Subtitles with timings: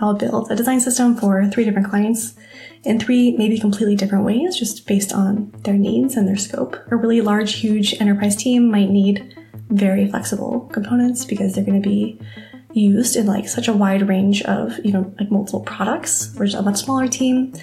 [0.00, 2.34] I'll build a design system for three different clients
[2.84, 6.76] in three maybe completely different ways, just based on their needs and their scope.
[6.90, 9.34] A really large, huge enterprise team might need
[9.70, 12.20] very flexible components because they're going to be
[12.72, 16.32] used in like such a wide range of even like multiple products.
[16.34, 17.54] Whereas a much smaller team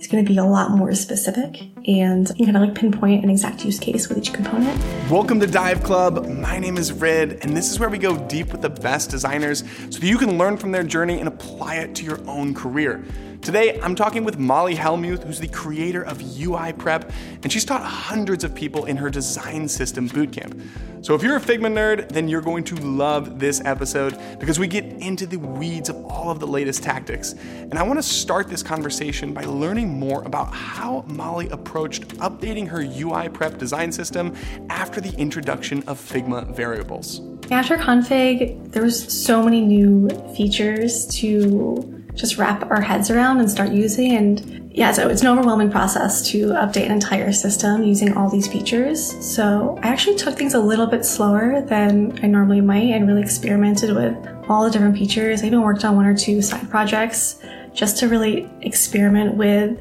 [0.00, 3.22] is going to be a lot more specific and you can kind of like pinpoint
[3.22, 4.76] an exact use case with each component.
[5.10, 6.26] Welcome to Dive Club.
[6.26, 9.60] My name is Ridd, and this is where we go deep with the best designers
[9.90, 13.04] so that you can learn from their journey and apply it to your own career.
[13.44, 17.82] Today, I'm talking with Molly Hellmuth, who's the creator of UI Prep, and she's taught
[17.82, 20.58] hundreds of people in her design system bootcamp.
[21.04, 24.66] So if you're a Figma nerd, then you're going to love this episode because we
[24.66, 27.34] get into the weeds of all of the latest tactics.
[27.34, 32.66] And I want to start this conversation by learning more about how Molly approached updating
[32.66, 34.34] her UI Prep design system
[34.70, 37.20] after the introduction of Figma variables.
[37.50, 43.50] After config, there was so many new features to just wrap our heads around and
[43.50, 44.12] start using.
[44.16, 48.46] And yeah, so it's an overwhelming process to update an entire system using all these
[48.46, 49.14] features.
[49.24, 53.22] So I actually took things a little bit slower than I normally might and really
[53.22, 54.16] experimented with
[54.48, 55.42] all the different features.
[55.42, 57.42] I even worked on one or two side projects
[57.72, 59.80] just to really experiment with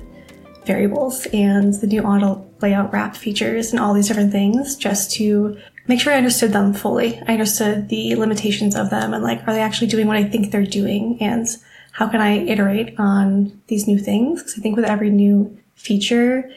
[0.66, 5.58] variables and the new auto layout wrap features and all these different things just to
[5.88, 7.22] make sure I understood them fully.
[7.28, 10.52] I understood the limitations of them and like, are they actually doing what I think
[10.52, 11.17] they're doing?
[11.20, 11.45] And
[11.94, 14.41] how can I iterate on these new things?
[14.41, 16.52] Because I think with every new feature,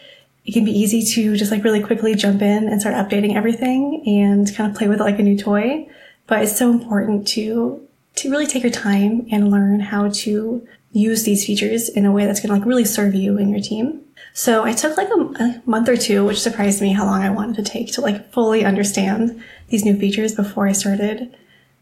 [0.44, 4.02] it can be easy to just like really quickly jump in and start updating everything
[4.06, 5.88] and kind of play with it like a new toy.
[6.26, 11.24] But it's so important to to really take your time and learn how to use
[11.24, 14.00] these features in a way that's going to like really serve you and your team.
[14.32, 17.28] So I took like a, a, month or two, which surprised me how long I
[17.28, 21.36] wanted to take to like fully understand these new features before I started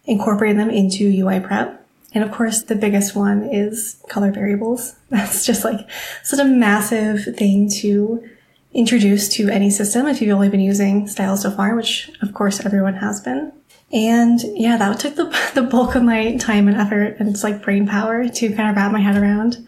[0.07, 1.84] incorporating them into UI prep.
[2.15, 4.95] And of course, the biggest one is color variables.
[5.11, 5.89] That's just like
[6.23, 8.29] such a massive thing to
[8.73, 12.65] introduce to any system if you've only been using style so far, which of course
[12.65, 13.53] everyone has been.
[13.93, 15.25] And yeah, that took the,
[15.55, 18.77] the bulk of my time and effort and it's like brain power to kind of
[18.77, 19.67] wrap my head around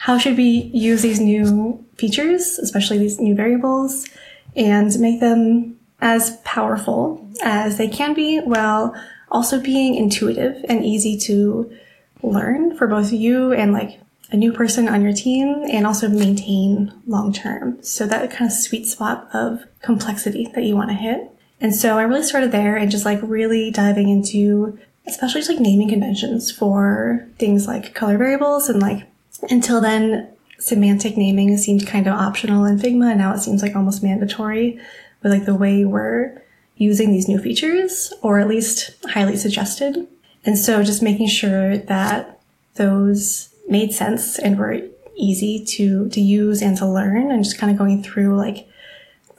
[0.00, 4.06] how should we use these new features, especially these new variables,
[4.54, 8.94] and make them as powerful as they can be while
[9.30, 11.76] also being intuitive and easy to
[12.22, 14.00] learn for both you and like
[14.30, 17.82] a new person on your team and also maintain long term.
[17.82, 21.30] So that kind of sweet spot of complexity that you want to hit.
[21.60, 25.60] And so I really started there and just like really diving into especially just like
[25.60, 29.06] naming conventions for things like color variables and like
[29.50, 30.28] until then
[30.58, 34.78] semantic naming seemed kind of optional in Figma and now it seems like almost mandatory
[35.22, 36.42] with like the way we're
[36.76, 40.06] using these new features or at least highly suggested.
[40.46, 42.40] And so just making sure that
[42.76, 44.80] those made sense and were
[45.16, 48.68] easy to, to use and to learn and just kind of going through like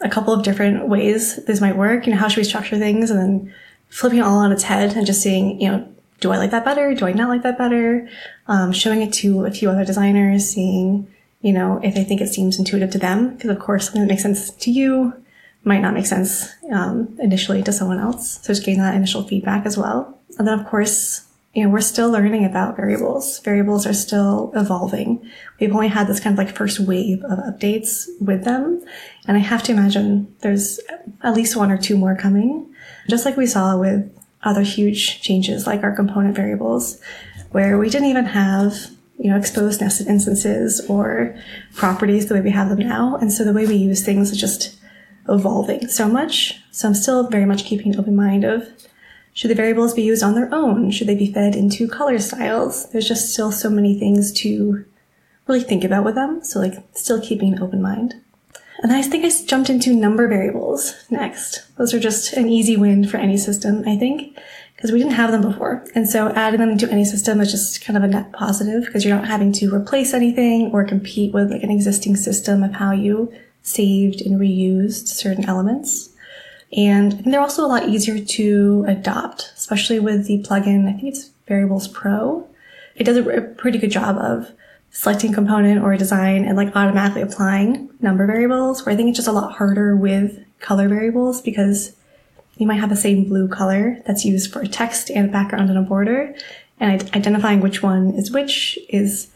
[0.01, 2.06] a couple of different ways this might work.
[2.06, 3.53] You know, how should we structure things and then
[3.90, 5.88] flipping it all on its head and just seeing, you know,
[6.19, 6.94] do I like that better?
[6.94, 8.09] Do I not like that better?
[8.47, 11.07] Um, showing it to a few other designers, seeing,
[11.41, 13.35] you know, if they think it seems intuitive to them.
[13.35, 15.13] Because of course, something that makes sense to you
[15.63, 18.39] might not make sense um, initially to someone else.
[18.41, 20.17] So just getting that initial feedback as well.
[20.38, 23.40] And then of course, you know, we're still learning about variables.
[23.40, 25.28] Variables are still evolving.
[25.60, 28.86] We've only had this kind of like first wave of updates with them.
[29.28, 30.80] And I have to imagine there's
[31.24, 32.72] at least one or two more coming.
[33.10, 37.02] Just like we saw with other huge changes like our component variables,
[37.52, 41.36] where we didn't even have, you know, exposed nested instances or
[41.74, 43.16] properties the way we have them now.
[43.16, 44.78] And so the way we use things is just
[45.28, 46.62] evolving so much.
[46.72, 48.70] So I'm still very much keeping an open mind of
[49.38, 50.90] should the variables be used on their own?
[50.90, 52.90] Should they be fed into color styles?
[52.90, 54.84] There's just still so many things to
[55.46, 56.44] really think about with them.
[56.44, 58.16] So like still keeping an open mind.
[58.81, 61.68] And I think I jumped into number variables next.
[61.78, 64.36] Those are just an easy win for any system, I think,
[64.75, 65.86] because we didn't have them before.
[65.94, 69.06] And so adding them into any system is just kind of a net positive because
[69.06, 72.92] you're not having to replace anything or compete with like an existing system of how
[72.92, 73.31] you
[73.62, 76.10] saved and reused certain elements.
[76.75, 80.88] And they're also a lot easier to adopt, especially with the plugin.
[80.88, 82.48] I think it's Variables Pro.
[82.96, 84.52] It does a pretty good job of
[84.92, 89.28] selecting component or design and like automatically applying number variables, where I think it's just
[89.28, 91.96] a lot harder with color variables because
[92.58, 95.84] you might have the same blue color that's used for text and background and a
[95.84, 96.36] border.
[96.80, 99.31] And identifying which one is which is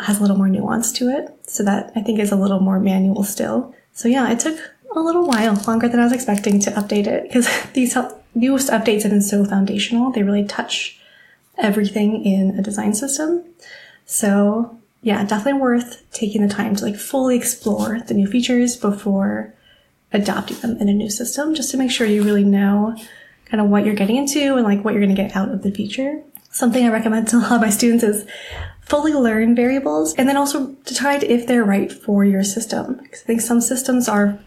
[0.00, 1.28] has a little more nuance to it.
[1.46, 3.74] So that I think is a little more manual still.
[3.92, 4.58] So yeah, it took
[4.94, 7.96] a little while, longer than I was expecting to update it because these
[8.34, 10.10] newest updates have been so foundational.
[10.10, 10.98] They really touch
[11.58, 13.44] everything in a design system.
[14.06, 19.54] So yeah, definitely worth taking the time to like fully explore the new features before
[20.12, 22.96] adopting them in a new system, just to make sure you really know
[23.44, 25.62] kind of what you're getting into and like what you're going to get out of
[25.62, 26.22] the feature.
[26.50, 28.26] Something I recommend to a lot of my students is
[28.82, 32.98] fully learn variables and then also decide if they're right for your system.
[33.02, 34.38] Because I think some systems are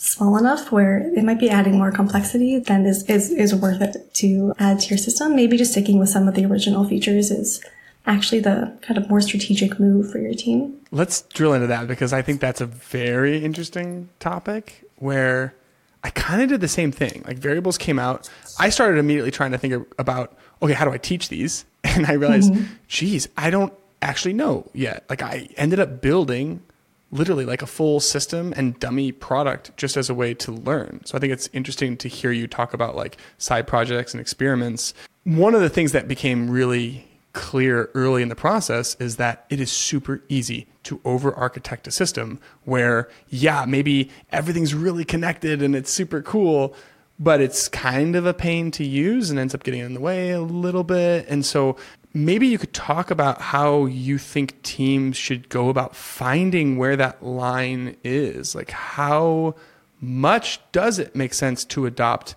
[0.00, 4.14] small enough where it might be adding more complexity than is, is, is worth it
[4.14, 5.36] to add to your system.
[5.36, 7.62] Maybe just sticking with some of the original features is
[8.06, 10.74] actually the kind of more strategic move for your team.
[10.90, 15.54] Let's drill into that because I think that's a very interesting topic where
[16.02, 17.22] I kind of did the same thing.
[17.26, 18.30] Like variables came out.
[18.58, 21.64] I started immediately trying to think about, okay, how do I teach these?
[21.82, 22.74] And I realized, mm-hmm.
[22.88, 23.72] geez, I don't
[24.02, 25.04] actually know yet.
[25.08, 26.62] Like I ended up building
[27.10, 31.00] literally like a full system and dummy product just as a way to learn.
[31.04, 34.94] So I think it's interesting to hear you talk about like side projects and experiments.
[35.24, 39.60] One of the things that became really clear early in the process is that it
[39.60, 45.76] is super easy to over architect a system where, yeah, maybe everything's really connected and
[45.76, 46.74] it's super cool,
[47.18, 50.30] but it's kind of a pain to use and ends up getting in the way
[50.30, 51.26] a little bit.
[51.28, 51.76] And so
[52.12, 57.22] maybe you could talk about how you think teams should go about finding where that
[57.22, 58.54] line is.
[58.54, 59.54] Like, how
[60.00, 62.34] much does it make sense to adopt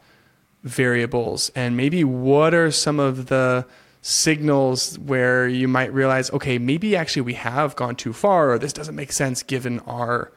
[0.64, 1.52] variables?
[1.56, 3.66] And maybe what are some of the
[4.02, 8.74] signals where you might realize, okay, maybe actually we have gone too far or this
[8.74, 10.32] doesn't make sense given our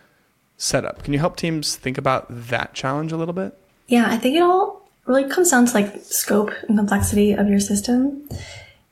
[0.56, 1.02] setup.
[1.02, 3.58] Can you help teams think about that challenge a little bit?
[3.88, 7.60] Yeah, I think it all really comes down to like scope and complexity of your
[7.60, 8.28] system.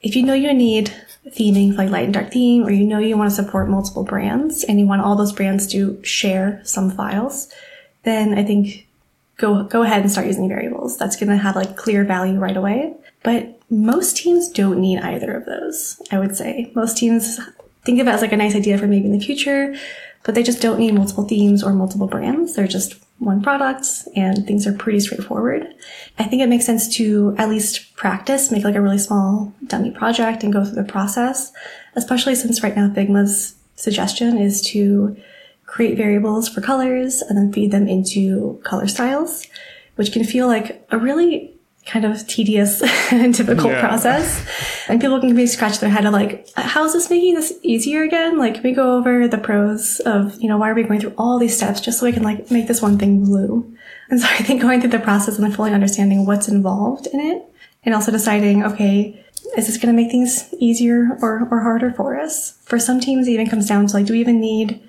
[0.04, 0.92] If you know you need
[1.26, 4.62] theming like light and dark theme, or you know you want to support multiple brands
[4.62, 7.50] and you want all those brands to share some files,
[8.02, 8.86] then I think
[9.38, 10.98] go go ahead and start using variables.
[10.98, 12.94] That's going to have like clear value right away.
[13.22, 16.70] But most teams don't need either of those, I would say.
[16.74, 17.40] Most teams
[17.84, 19.74] think of it as like a nice idea for maybe in the future,
[20.22, 22.54] but they just don't need multiple themes or multiple brands.
[22.54, 25.66] They're just one product and things are pretty straightforward.
[26.18, 29.90] I think it makes sense to at least practice, make like a really small dummy
[29.90, 31.52] project and go through the process,
[31.94, 35.16] especially since right now Figma's suggestion is to
[35.66, 39.46] create variables for colors and then feed them into color styles,
[39.96, 41.53] which can feel like a really
[41.86, 42.82] kind of tedious
[43.12, 43.80] and difficult yeah.
[43.80, 44.46] process.
[44.88, 48.02] And people can maybe scratch their head of like, how is this making this easier
[48.02, 48.38] again?
[48.38, 51.14] Like, can we go over the pros of, you know, why are we going through
[51.18, 53.74] all these steps just so we can like make this one thing blue?
[54.10, 57.42] And so I think going through the process and fully understanding what's involved in it
[57.84, 59.20] and also deciding, okay,
[59.56, 62.58] is this going to make things easier or, or harder for us?
[62.64, 64.80] For some teams, it even comes down to like, do we even need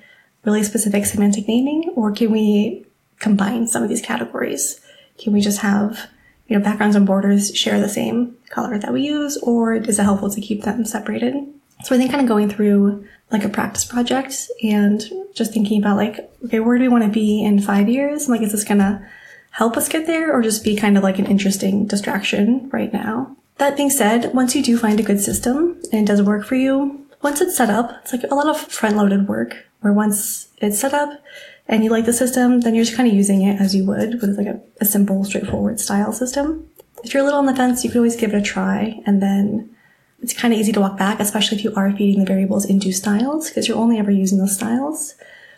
[0.46, 2.86] really specific semantic naming or can we
[3.20, 4.80] combine some of these categories?
[5.18, 6.08] Can we just have
[6.48, 10.04] you know, backgrounds and borders share the same color that we use, or is it
[10.04, 11.36] helpful to keep them separated?
[11.84, 15.04] So I think kind of going through like a practice project and
[15.34, 18.30] just thinking about like, okay, where do we want to be in five years?
[18.30, 19.06] Like, is this going to
[19.52, 23.36] help us get there or just be kind of like an interesting distraction right now?
[23.58, 26.56] That being said, once you do find a good system and it does work for
[26.56, 30.50] you, once it's set up, it's like a lot of front loaded work where once
[30.60, 31.22] it's set up,
[31.68, 34.22] and you like the system, then you're just kind of using it as you would
[34.22, 36.70] with like a, a simple, straightforward style system.
[37.04, 39.22] If you're a little on the fence, you can always give it a try and
[39.22, 39.76] then
[40.22, 42.92] it's kind of easy to walk back, especially if you are feeding the variables into
[42.92, 45.16] styles because you're only ever using those styles.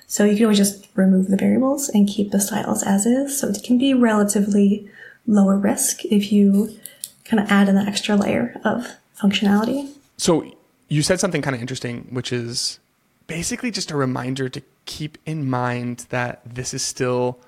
[0.07, 3.39] So you can always just remove the variables and keep the styles as is.
[3.39, 4.89] So it can be relatively
[5.25, 6.77] lower risk if you
[7.25, 8.87] kind of add in that extra layer of
[9.19, 9.91] functionality.
[10.17, 10.49] So
[10.87, 12.79] you said something kind of interesting, which is
[13.27, 17.39] basically just a reminder to keep in mind that this is still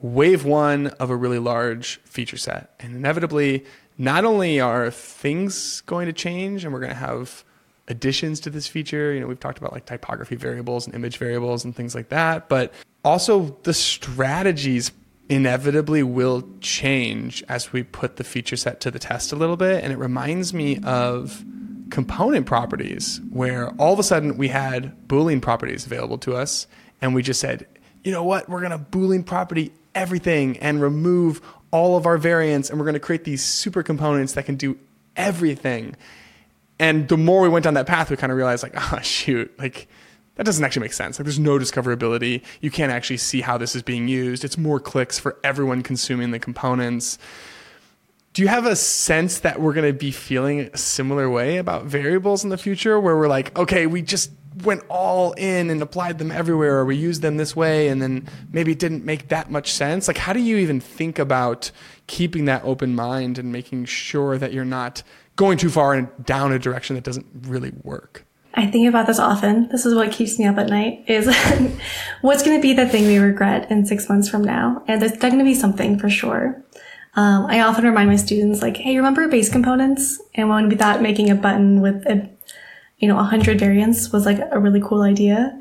[0.00, 2.74] wave one of a really large feature set.
[2.80, 3.64] And inevitably,
[3.98, 7.44] not only are things going to change and we're going to have
[7.88, 11.64] additions to this feature, you know, we've talked about like typography variables and image variables
[11.64, 12.72] and things like that, but
[13.04, 14.92] also the strategies
[15.28, 19.82] inevitably will change as we put the feature set to the test a little bit.
[19.82, 21.44] And it reminds me of
[21.90, 26.66] component properties where all of a sudden we had Boolean properties available to us.
[27.00, 27.66] And we just said,
[28.02, 28.48] you know what?
[28.48, 31.40] We're going to Boolean property everything and remove
[31.70, 32.70] all of our variants.
[32.70, 34.78] And we're going to create these super components that can do
[35.16, 35.96] everything.
[36.78, 39.52] And the more we went down that path, we kind of realized, like, oh, shoot,
[39.58, 39.88] like,
[40.34, 41.18] that doesn't actually make sense.
[41.18, 42.42] Like, there's no discoverability.
[42.60, 44.44] You can't actually see how this is being used.
[44.44, 47.18] It's more clicks for everyone consuming the components.
[48.36, 51.86] Do you have a sense that we're going to be feeling a similar way about
[51.86, 54.30] variables in the future where we're like, okay, we just
[54.62, 58.28] went all in and applied them everywhere or we used them this way and then
[58.52, 60.06] maybe it didn't make that much sense?
[60.06, 61.70] Like, how do you even think about
[62.08, 65.02] keeping that open mind and making sure that you're not
[65.36, 68.26] going too far and down a direction that doesn't really work?
[68.52, 69.68] I think about this often.
[69.68, 71.26] This is what keeps me up at night is
[72.20, 74.84] what's going to be the thing we regret in six months from now?
[74.88, 76.62] And there's going to be something for sure.
[77.16, 80.20] Um, I often remind my students like, Hey, remember base components?
[80.34, 82.28] And when we thought making a button with a,
[82.98, 85.58] you know, a hundred variants was like a really cool idea.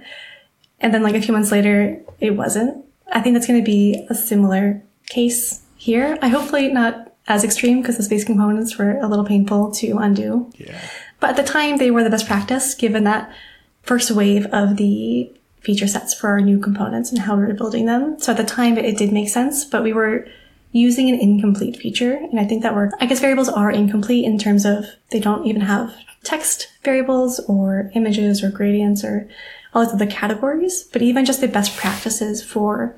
[0.82, 2.86] And then like a few months later, it wasn't.
[3.12, 6.18] I think that's going to be a similar case here.
[6.22, 10.52] I hopefully not as extreme because the base components were a little painful to undo.
[10.58, 10.80] Yeah.
[11.20, 13.34] But at the time, they were the best practice given that
[13.82, 15.32] first wave of the
[15.62, 18.20] feature sets for our new components and how we were building them.
[18.20, 20.28] So at the time, it did make sense, but we were
[20.76, 22.16] using an incomplete feature.
[22.16, 22.96] And I think that worked.
[23.00, 27.92] I guess variables are incomplete in terms of they don't even have text variables or
[27.96, 29.30] images or gradients or
[29.74, 30.84] all those other categories.
[30.84, 32.94] But even just the best practices for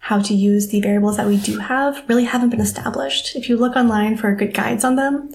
[0.00, 3.34] how to use the variables that we do have really haven't been established.
[3.34, 5.34] If you look online for good guides on them,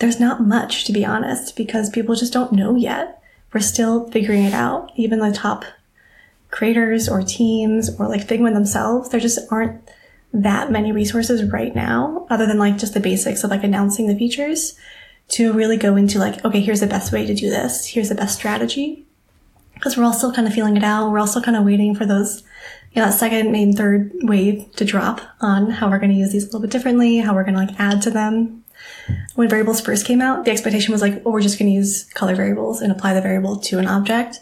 [0.00, 3.22] there's not much to be honest because people just don't know yet.
[3.52, 4.90] We're still figuring it out.
[4.96, 5.64] Even the top
[6.50, 9.80] creators or teams or like Figma themselves, there just aren't
[10.34, 14.16] that many resources right now other than like just the basics of like announcing the
[14.16, 14.76] features
[15.28, 17.86] to really go into like, okay, here's the best way to do this.
[17.86, 19.06] Here's the best strategy.
[19.74, 21.10] Because we're all still kind of feeling it out.
[21.10, 22.42] We're also kind of waiting for those
[22.92, 26.32] you know, that second, maybe third wave to drop on how we're going to use
[26.32, 28.64] these a little bit differently, how we're going to like add to them.
[29.34, 32.04] When variables first came out, the expectation was like, oh, we're just going to use
[32.14, 34.38] color variables and apply the variable to an object.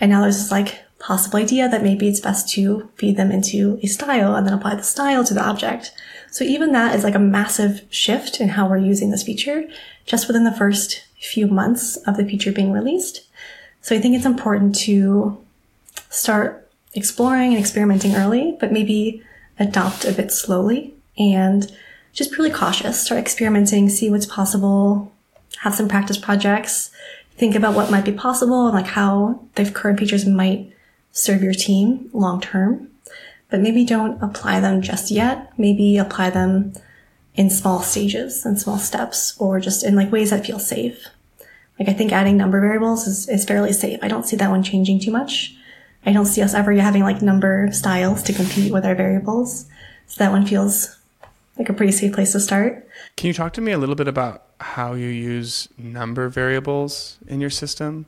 [0.00, 3.80] And now there's this like possible idea that maybe it's best to feed them into
[3.82, 5.92] a style and then apply the style to the object.
[6.30, 9.64] So even that is like a massive shift in how we're using this feature
[10.06, 13.26] just within the first few months of the feature being released.
[13.80, 15.42] So I think it's important to
[16.10, 19.22] start exploring and experimenting early, but maybe
[19.58, 21.74] adopt a bit slowly and
[22.12, 23.00] just really cautious.
[23.00, 25.12] Start experimenting, see what's possible,
[25.60, 26.90] have some practice projects,
[27.36, 30.72] think about what might be possible and like how the current features might
[31.12, 32.88] serve your team long term.
[33.50, 35.52] But maybe don't apply them just yet.
[35.58, 36.72] Maybe apply them
[37.34, 41.06] in small stages and small steps or just in like ways that feel safe.
[41.78, 43.98] Like I think adding number variables is, is fairly safe.
[44.02, 45.54] I don't see that one changing too much.
[46.04, 49.66] I don't see us ever having like number styles to compete with our variables.
[50.06, 50.98] So that one feels
[51.58, 52.88] like a pretty safe place to start.
[53.16, 57.40] Can you talk to me a little bit about how you use number variables in
[57.40, 58.06] your system?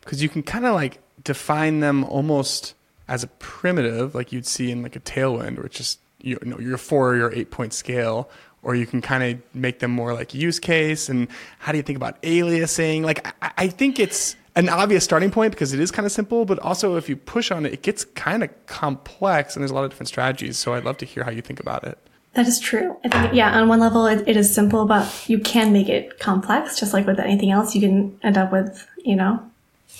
[0.00, 2.74] Because you can kind of like define them almost
[3.08, 6.78] as a primitive, like you'd see in like a Tailwind, which is you know your
[6.78, 8.30] four or your eight point scale,
[8.62, 11.08] or you can kind of make them more like use case.
[11.08, 11.28] And
[11.58, 13.02] how do you think about aliasing?
[13.02, 16.44] Like I, I think it's an obvious starting point because it is kind of simple,
[16.44, 19.74] but also if you push on it, it gets kind of complex and there's a
[19.74, 20.58] lot of different strategies.
[20.58, 21.98] So I'd love to hear how you think about it.
[22.34, 22.96] That is true.
[23.04, 26.18] I think, yeah, on one level, it, it is simple, but you can make it
[26.18, 26.78] complex.
[26.78, 29.40] Just like with anything else, you can end up with, you know,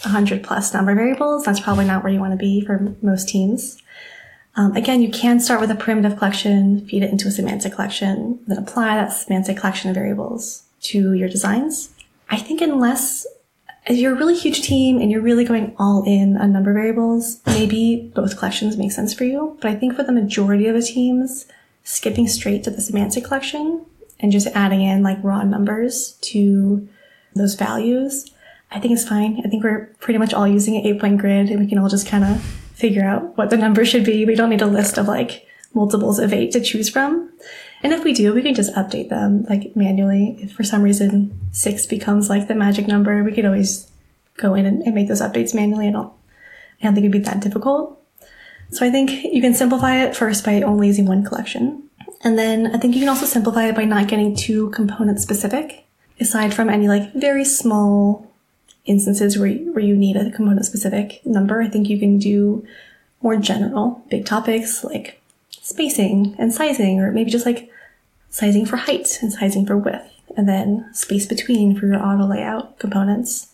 [0.05, 1.45] 100 plus number variables.
[1.45, 3.83] That's probably not where you want to be for most teams.
[4.57, 8.39] Um, again, you can start with a primitive collection, feed it into a semantic collection,
[8.47, 11.91] then apply that semantic collection of variables to your designs.
[12.31, 13.27] I think unless
[13.87, 17.41] if you're a really huge team and you're really going all in on number variables,
[17.47, 19.59] maybe both collections make sense for you.
[19.61, 21.47] But I think for the majority of the teams,
[21.83, 23.85] skipping straight to the semantic collection
[24.21, 26.89] and just adding in like raw numbers to
[27.35, 28.31] those values,
[28.75, 29.41] I think it's fine.
[29.45, 31.89] I think we're pretty much all using an eight point grid and we can all
[31.89, 32.43] just kind of
[32.75, 34.25] figure out what the number should be.
[34.25, 37.31] We don't need a list of like multiples of eight to choose from.
[37.83, 40.37] And if we do, we can just update them like manually.
[40.41, 43.91] If for some reason six becomes like the magic number, we could always
[44.39, 45.89] go in and, and make those updates manually.
[45.89, 46.13] I don't,
[46.81, 48.01] I don't think it'd be that difficult.
[48.71, 51.89] So I think you can simplify it first by only using one collection.
[52.23, 55.85] And then I think you can also simplify it by not getting too component specific.
[56.19, 58.34] Aside from any like very small
[58.87, 62.67] instances where you, where you need a component specific number, I think you can do
[63.23, 67.71] more general big topics like spacing and sizing, or maybe just like
[68.29, 72.79] sizing for height and sizing for width, and then space between for your auto layout
[72.79, 73.53] components.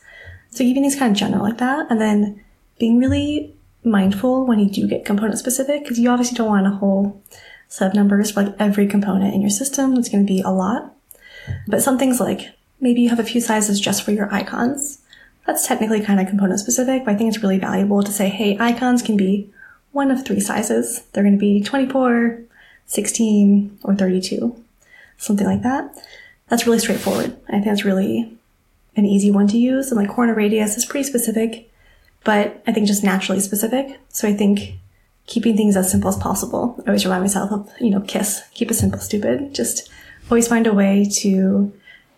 [0.51, 2.43] So keeping these kind of general like that, and then
[2.79, 6.71] being really mindful when you do get component specific, because you obviously don't want a
[6.71, 7.23] whole
[7.69, 9.95] set of numbers for like every component in your system.
[9.97, 10.93] It's going to be a lot.
[11.69, 14.99] But some things like maybe you have a few sizes just for your icons.
[15.47, 18.57] That's technically kind of component specific, but I think it's really valuable to say, hey,
[18.61, 19.51] icons can be
[19.93, 21.03] one of three sizes.
[21.13, 22.43] They're going to be 24,
[22.87, 24.63] 16, or 32,
[25.17, 25.97] something like that.
[26.49, 27.37] That's really straightforward.
[27.49, 28.37] I think that's really
[28.97, 29.91] an easy one to use.
[29.91, 31.71] And like corner radius is pretty specific,
[32.25, 33.99] but I think just naturally specific.
[34.09, 34.75] So I think
[35.27, 36.75] keeping things as simple as possible.
[36.81, 39.55] I always remind myself of, you know, KISS, keep it simple, stupid.
[39.55, 39.89] Just
[40.29, 41.73] always find a way to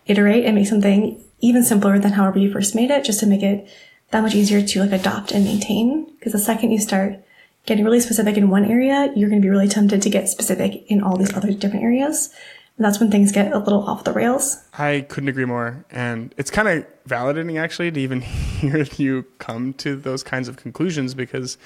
[0.07, 3.43] iterate and make something even simpler than however you first made it, just to make
[3.43, 3.67] it
[4.11, 6.05] that much easier to like adopt and maintain.
[6.15, 7.17] Because the second you start
[7.65, 10.83] getting really specific in one area, you're going to be really tempted to get specific
[10.87, 12.33] in all these other different areas.
[12.77, 14.57] And that's when things get a little off the rails.
[14.77, 15.85] I couldn't agree more.
[15.91, 18.21] And it's kind of validating actually to even
[18.61, 21.57] hear you come to those kinds of conclusions because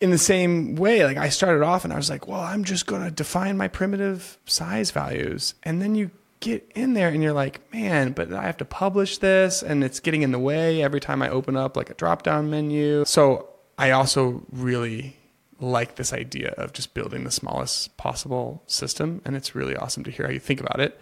[0.00, 2.86] in the same way, like I started off and I was like, well, I'm just
[2.86, 5.54] going to define my primitive size values.
[5.62, 6.10] And then you
[6.42, 10.00] get in there and you're like, man, but I have to publish this and it's
[10.00, 13.04] getting in the way every time I open up like a drop down menu.
[13.06, 15.16] So I also really
[15.60, 19.22] like this idea of just building the smallest possible system.
[19.24, 21.00] And it's really awesome to hear how you think about it.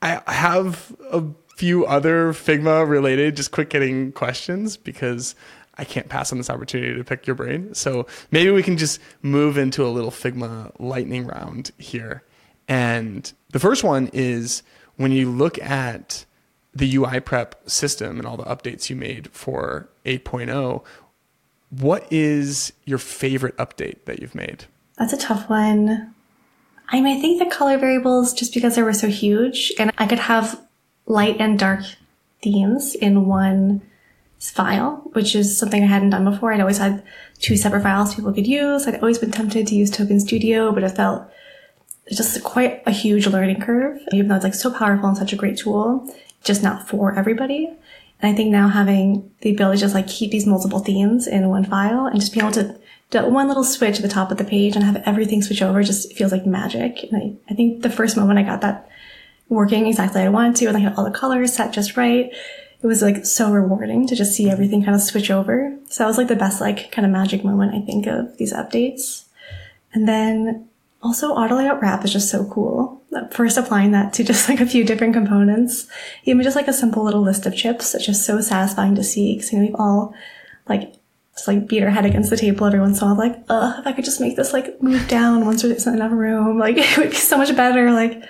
[0.00, 1.24] I have a
[1.56, 5.34] few other Figma related, just quick hitting questions because
[5.78, 7.74] I can't pass on this opportunity to pick your brain.
[7.74, 12.22] So maybe we can just move into a little Figma lightning round here.
[12.68, 14.62] And the first one is
[14.96, 16.24] when you look at
[16.74, 20.84] the UI prep system and all the updates you made for 8.0,
[21.70, 24.66] what is your favorite update that you've made?
[24.98, 26.14] That's a tough one.
[26.88, 30.06] I mean, I think the color variables, just because they were so huge, and I
[30.06, 30.60] could have
[31.06, 31.80] light and dark
[32.42, 33.82] themes in one
[34.38, 36.52] file, which is something I hadn't done before.
[36.52, 37.02] I'd always had
[37.38, 38.86] two separate files people could use.
[38.86, 41.28] I'd always been tempted to use Token Studio, but it felt
[42.12, 45.36] just quite a huge learning curve, even though it's like so powerful and such a
[45.36, 46.08] great tool,
[46.44, 47.66] just not for everybody.
[48.20, 51.48] And I think now having the ability to just like keep these multiple themes in
[51.48, 52.78] one file and just being able to
[53.10, 55.82] do one little switch at the top of the page and have everything switch over
[55.82, 57.04] just feels like magic.
[57.04, 58.88] And I, I think the first moment I got that
[59.48, 62.32] working exactly I wanted to and I had all the colors set just right,
[62.82, 65.76] it was like so rewarding to just see everything kind of switch over.
[65.86, 68.52] So that was like the best like kind of magic moment I think of these
[68.52, 69.24] updates.
[69.92, 70.68] And then
[71.02, 73.02] also auto layout wrap is just so cool.
[73.30, 75.86] First applying that to just like a few different components,
[76.24, 79.36] even just like a simple little list of chips, it's just so satisfying to see.
[79.36, 80.14] Cause you know, we've all
[80.68, 80.94] like
[81.34, 83.76] just like beat our head against the table every once in a while, like, ugh,
[83.78, 86.96] if I could just make this like move down once there's enough room, like it
[86.96, 87.92] would be so much better.
[87.92, 88.22] Like,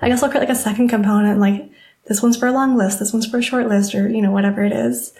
[0.00, 1.70] I guess I'll create like a second component, like
[2.06, 4.30] this one's for a long list, this one's for a short list, or you know
[4.30, 5.12] whatever it is.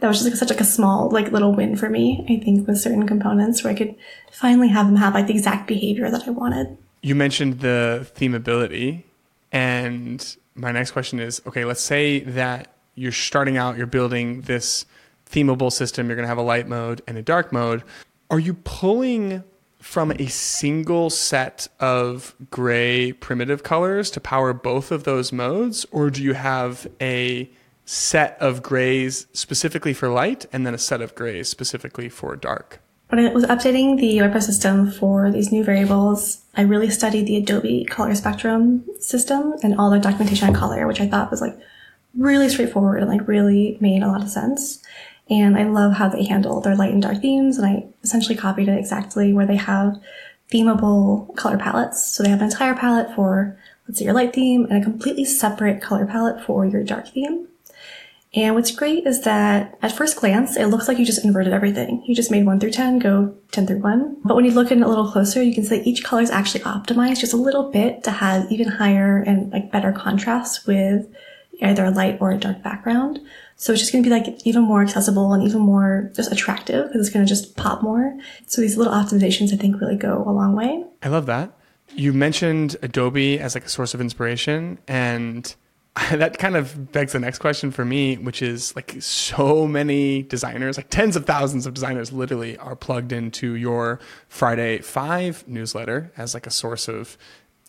[0.00, 2.24] That was just like such like a small like little win for me.
[2.28, 3.96] I think with certain components where I could
[4.30, 6.78] finally have them have like the exact behavior that I wanted.
[7.02, 9.04] You mentioned the themability,
[9.52, 14.84] and my next question is: Okay, let's say that you're starting out, you're building this
[15.30, 16.08] themable system.
[16.08, 17.82] You're going to have a light mode and a dark mode.
[18.30, 19.44] Are you pulling
[19.80, 25.86] from a single set of gray primitive colors to power both of those modes?
[25.92, 27.50] Or do you have a
[27.88, 32.80] set of grays specifically for light and then a set of grays specifically for dark?
[33.08, 37.38] When I was updating the WordPress system for these new variables, I really studied the
[37.38, 41.58] Adobe color spectrum system and all their documentation on color, which I thought was like
[42.14, 44.82] really straightforward and like really made a lot of sense.
[45.30, 47.56] And I love how they handle their light and dark themes.
[47.56, 49.98] And I essentially copied it exactly where they have
[50.52, 52.04] themable color palettes.
[52.04, 55.24] So they have an entire palette for, let's say, your light theme and a completely
[55.24, 57.48] separate color palette for your dark theme.
[58.34, 62.02] And what's great is that at first glance, it looks like you just inverted everything.
[62.06, 64.18] You just made 1 through 10 go 10 through 1.
[64.24, 66.60] But when you look in a little closer, you can see each color is actually
[66.60, 71.06] optimized just a little bit to have even higher and like better contrast with
[71.60, 73.18] either a light or a dark background.
[73.56, 76.86] So it's just going to be like even more accessible and even more just attractive
[76.86, 78.16] because it's going to just pop more.
[78.46, 80.84] So these little optimizations I think really go a long way.
[81.02, 81.50] I love that.
[81.94, 85.52] You mentioned Adobe as like a source of inspiration and
[86.10, 90.76] that kind of begs the next question for me, which is like so many designers,
[90.76, 96.34] like tens of thousands of designers literally are plugged into your Friday 5 newsletter as
[96.34, 97.16] like a source of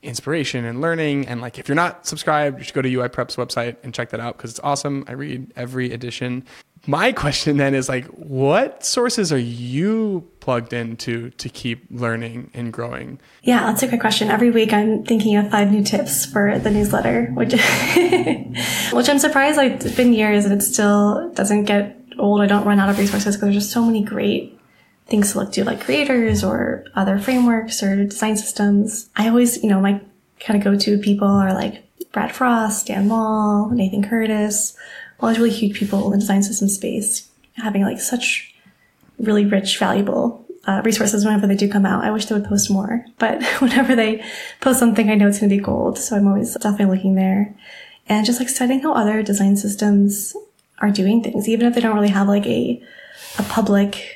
[0.01, 1.27] inspiration and learning.
[1.27, 4.09] And like, if you're not subscribed, you should go to UI Prep's website and check
[4.09, 5.05] that out because it's awesome.
[5.07, 6.45] I read every edition.
[6.87, 12.71] My question then is like, what sources are you plugged into to keep learning and
[12.73, 13.19] growing?
[13.43, 14.29] Yeah, that's a great question.
[14.29, 17.53] Every week I'm thinking of five new tips for the newsletter, which,
[18.93, 22.41] which I'm surprised like it's been years and it still doesn't get old.
[22.41, 24.59] I don't run out of resources because there's just so many great
[25.07, 29.09] things to look to, like creators or other frameworks or design systems.
[29.15, 30.01] I always, you know, my
[30.39, 34.75] kind of go-to people are like Brad Frost, Dan Mall, Nathan Curtis,
[35.19, 38.53] all these really huge people in the design system space, having like such
[39.19, 42.03] really rich, valuable uh, resources whenever they do come out.
[42.03, 44.23] I wish they would post more, but whenever they
[44.61, 45.97] post something, I know it's going to be gold.
[45.97, 47.53] So I'm always definitely looking there.
[48.07, 50.35] And just like studying how other design systems
[50.79, 52.81] are doing things, even if they don't really have like a,
[53.37, 54.15] a public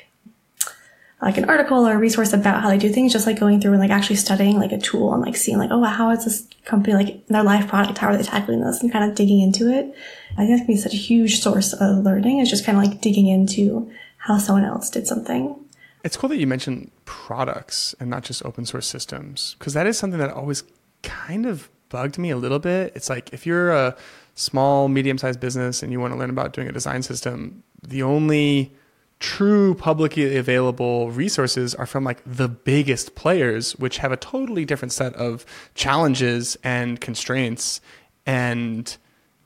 [1.22, 3.72] like an article or a resource about how they do things, just like going through
[3.72, 6.46] and like actually studying like a tool and like seeing like, oh, how is this
[6.66, 7.96] company like their live product?
[7.96, 9.94] How are they tackling this and kind of digging into it
[10.36, 12.40] I think that can be such a huge source of learning.
[12.40, 15.56] It's just kind of like digging into how someone else did something.
[16.02, 19.96] It's cool that you mentioned products and not just open source systems, because that is
[19.96, 20.64] something that always
[21.02, 22.92] kind of bugged me a little bit.
[22.94, 23.96] It's like if you're a
[24.34, 28.02] small, medium sized business and you want to learn about doing a design system, the
[28.02, 28.72] only
[29.20, 34.92] true publicly available resources are from like the biggest players, which have a totally different
[34.92, 37.80] set of challenges and constraints.
[38.26, 38.96] And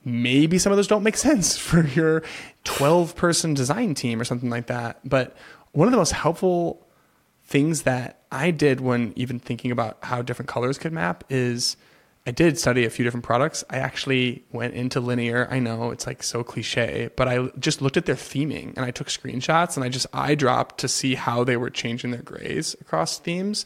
[0.09, 2.23] maybe some of those don't make sense for your
[2.63, 4.99] 12 person design team or something like that.
[5.07, 5.35] But
[5.71, 6.85] one of the most helpful
[7.45, 11.77] things that I did when even thinking about how different colors could map is
[12.27, 13.63] I did study a few different products.
[13.71, 15.47] I actually went into Linear.
[15.49, 18.91] I know it's like so cliche, but I just looked at their theming and I
[18.91, 22.75] took screenshots and I just eye dropped to see how they were changing their grays
[22.81, 23.65] across themes.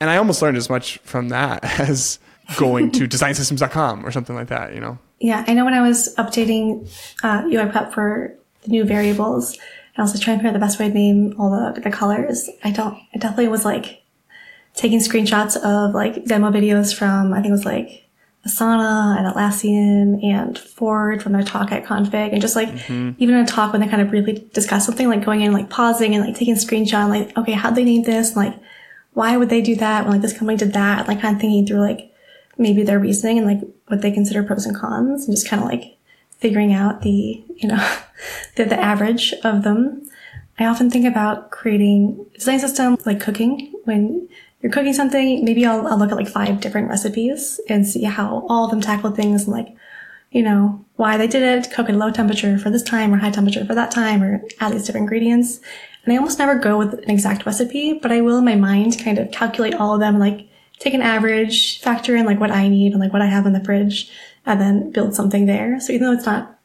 [0.00, 2.18] And I almost learned as much from that as
[2.56, 4.98] going to designsystems.com or something like that, you know?
[5.24, 6.86] Yeah, I know when I was updating
[7.22, 9.60] uh, UI Prep for the new variables, and
[9.96, 12.50] I was trying to figure out the best way to name all the, the colors.
[12.62, 14.02] I don't, I definitely was like
[14.74, 18.04] taking screenshots of like demo videos from, I think it was like
[18.46, 23.12] Asana and Atlassian and Ford from their talk at config and just like mm-hmm.
[23.16, 25.70] even in a talk when they kind of really discuss something like going in like
[25.70, 28.60] pausing and like taking a screenshot and like okay how'd they name this and, like
[29.14, 31.66] why would they do that when like this company did that like kind of thinking
[31.66, 32.13] through like
[32.58, 35.68] maybe their reasoning and like what they consider pros and cons and just kind of
[35.68, 35.96] like
[36.38, 37.96] figuring out the you know
[38.56, 40.08] the, the average of them
[40.58, 44.28] I often think about creating design systems like cooking when
[44.64, 48.46] you're cooking something, maybe I'll, I'll look at like five different recipes and see how
[48.48, 49.68] all of them tackle things and like,
[50.30, 53.30] you know, why they did it, cook at low temperature for this time or high
[53.30, 55.60] temperature for that time or add these different ingredients.
[56.04, 58.98] And I almost never go with an exact recipe, but I will in my mind
[58.98, 62.68] kind of calculate all of them, like take an average, factor in like what I
[62.68, 64.10] need and like what I have in the fridge,
[64.46, 65.80] and then build something there.
[65.80, 66.58] So even though it's not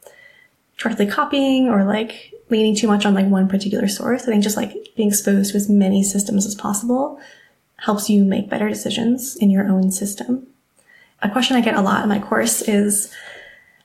[0.77, 4.57] directly copying or like leaning too much on like one particular source, I think just
[4.57, 7.19] like being exposed to as many systems as possible
[7.77, 10.47] helps you make better decisions in your own system.
[11.21, 13.13] A question I get a lot in my course is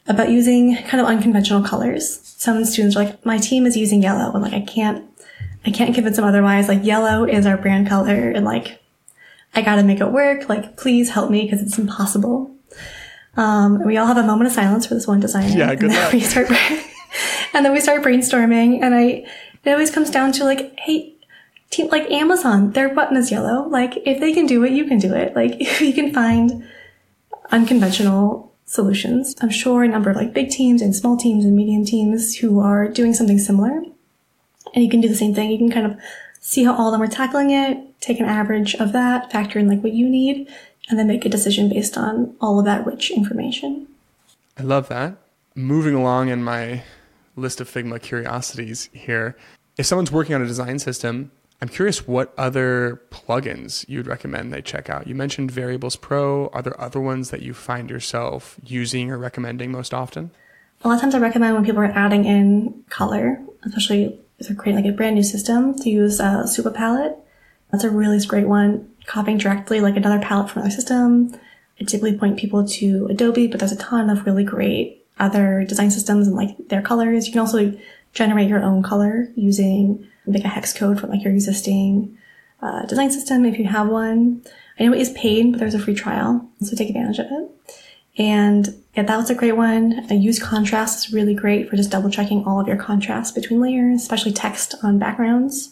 [0.07, 2.21] about using kind of unconventional colors.
[2.37, 5.05] Some students are like, my team is using yellow and like, I can't,
[5.65, 6.69] I can't convince them otherwise.
[6.69, 8.81] Like yellow is our brand color and like,
[9.55, 10.49] I gotta make it work.
[10.49, 12.55] Like, please help me because it's impossible.
[13.37, 15.57] Um, we all have a moment of silence for this one designer.
[15.57, 16.13] Yeah, good luck.
[16.13, 16.51] We start,
[17.53, 19.27] and then we start brainstorming and I,
[19.65, 21.15] it always comes down to like, hey,
[21.71, 23.69] team like Amazon, their button is yellow.
[23.69, 25.35] Like if they can do it, you can do it.
[25.35, 26.67] Like if you can find
[27.51, 31.85] unconventional solutions, I'm sure a number of like big teams and small teams and medium
[31.85, 33.83] teams who are doing something similar.
[34.75, 35.51] And you can do the same thing.
[35.51, 35.99] You can kind of
[36.45, 39.67] see how all of them are tackling it, take an average of that, factor in
[39.67, 40.47] like what you need,
[40.91, 43.89] and then make a decision based on all of that rich information.
[44.59, 45.17] I love that.
[45.55, 46.83] Moving along in my
[47.35, 49.37] list of Figma curiosities here.
[49.79, 51.31] If someone's working on a design system
[51.63, 55.07] I'm curious what other plugins you'd recommend they check out.
[55.07, 56.49] You mentioned Variables Pro.
[56.49, 60.31] Are there other ones that you find yourself using or recommending most often?
[60.83, 64.85] A lot of times I recommend when people are adding in color, especially they're creating
[64.85, 67.17] like a brand new system, to use a Supa Palette.
[67.71, 68.91] That's a really great one.
[69.07, 71.35] Copying directly like another palette from another system.
[71.81, 75.91] I typically point people to Adobe, but there's a ton of really great other design
[75.91, 77.27] systems and like their colors.
[77.27, 77.77] You can also
[78.13, 82.17] generate your own color using like a hex code from like your existing
[82.63, 84.43] uh, design system if you have one.
[84.79, 87.51] I know it is paid, but there's a free trial, so take advantage of it.
[88.17, 90.07] And yeah, that was a great one.
[90.11, 93.61] A use contrast is really great for just double checking all of your contrasts between
[93.61, 95.71] layers, especially text on backgrounds.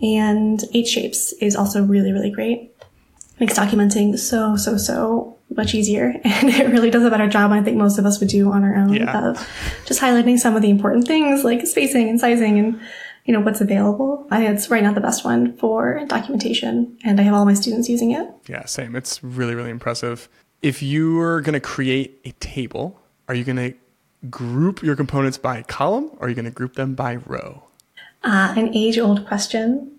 [0.00, 2.74] And EightShapes is also really, really great.
[3.40, 6.14] Makes documenting so, so, so much easier.
[6.24, 8.62] And it really does a better job, I think most of us would do on
[8.62, 9.30] our own yeah.
[9.30, 9.48] of
[9.86, 12.80] just highlighting some of the important things like spacing and sizing and
[13.24, 14.26] you know, what's available.
[14.30, 17.54] I think it's right now the best one for documentation and I have all my
[17.54, 18.28] students using it.
[18.48, 18.96] Yeah, same.
[18.96, 20.28] It's really, really impressive.
[20.62, 23.74] If you are going to create a table, are you going to
[24.30, 27.64] group your components by column or are you going to group them by row?
[28.22, 29.98] Uh, an age old question.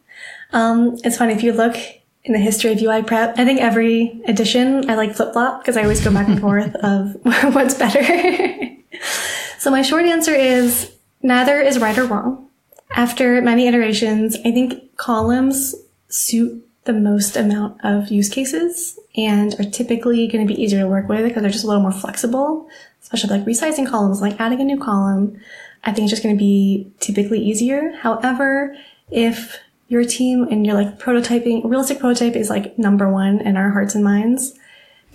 [0.54, 1.76] Um, it's funny if you look
[2.24, 5.76] in the history of UI prep, I think every edition I like flip flop because
[5.76, 7.18] I always go back and forth of
[7.54, 8.02] what's better.
[9.60, 12.48] so my short answer is neither is right or wrong.
[12.92, 15.76] After many iterations, I think columns
[16.08, 20.88] suit the most amount of use cases and are typically going to be easier to
[20.88, 22.68] work with because they're just a little more flexible,
[23.02, 25.40] especially like resizing columns, like adding a new column.
[25.84, 27.92] I think it's just going to be typically easier.
[28.02, 28.76] However,
[29.12, 33.72] if your team and you're like prototyping, realistic prototype is like number one in our
[33.72, 34.58] hearts and minds.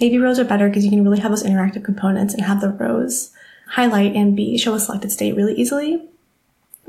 [0.00, 2.70] Maybe rows are better because you can really have those interactive components and have the
[2.70, 3.32] rows
[3.70, 6.08] highlight and be show a selected state really easily.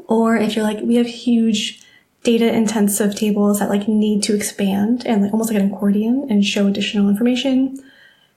[0.08, 1.82] Or if you're like, we have huge
[2.24, 6.46] data intensive tables that like need to expand and like almost like an accordion and
[6.46, 7.82] show additional information,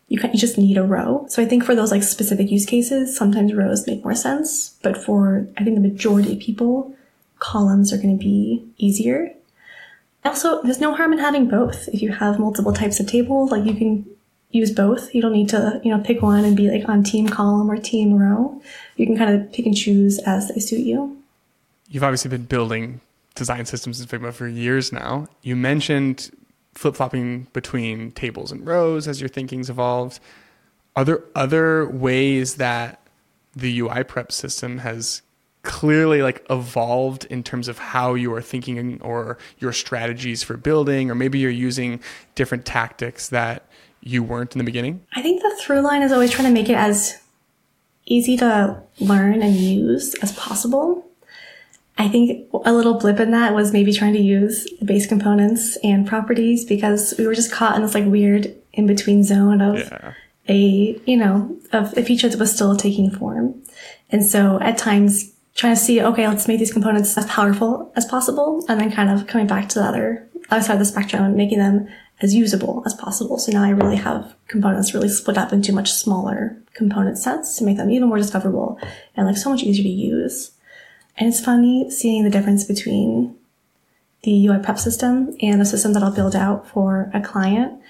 [0.08, 1.26] you, can, you just need a row.
[1.28, 4.76] So I think for those like specific use cases, sometimes rows make more sense.
[4.82, 6.94] But for I think the majority of people,
[7.38, 9.32] columns are going to be easier.
[10.24, 11.88] Also, there's no harm in having both.
[11.88, 14.06] If you have multiple types of tables, like you can
[14.52, 15.12] use both.
[15.12, 17.76] You don't need to, you know, pick one and be like on team column or
[17.76, 18.60] team row.
[18.96, 21.16] You can kind of pick and choose as they suit you.
[21.88, 23.00] You've obviously been building
[23.34, 25.26] design systems in Figma for years now.
[25.42, 26.30] You mentioned
[26.74, 30.20] flip flopping between tables and rows as your thinking's evolved.
[30.96, 33.00] Are there other ways that
[33.54, 35.22] the UI prep system has
[35.62, 41.10] clearly like evolved in terms of how you are thinking or your strategies for building
[41.10, 42.00] or maybe you're using
[42.34, 43.66] different tactics that
[44.02, 45.04] you weren't in the beginning?
[45.14, 47.18] I think the through line is always trying to make it as
[48.06, 51.06] easy to learn and use as possible.
[51.98, 55.76] I think a little blip in that was maybe trying to use the base components
[55.84, 59.78] and properties because we were just caught in this like weird in between zone of
[59.78, 60.14] yeah.
[60.48, 63.62] a, you know, of a feature that was still taking form.
[64.10, 68.06] And so at times trying to see, okay, let's make these components as powerful as
[68.06, 68.64] possible.
[68.68, 71.36] And then kind of coming back to the other, other side of the spectrum and
[71.36, 71.88] making them
[72.22, 73.38] as usable as possible.
[73.38, 77.64] So now I really have components really split up into much smaller component sets to
[77.64, 78.78] make them even more discoverable
[79.14, 80.51] and like so much easier to use.
[81.16, 83.36] And it's funny seeing the difference between
[84.22, 87.80] the UI prep system and the system that I'll build out for a client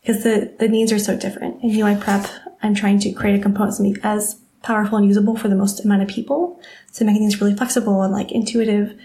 [0.00, 1.62] because the, the needs are so different.
[1.62, 2.26] In UI prep,
[2.62, 5.84] I'm trying to create a component to be as powerful and usable for the most
[5.84, 6.60] amount of people.
[6.90, 8.98] So making things really flexible and like intuitive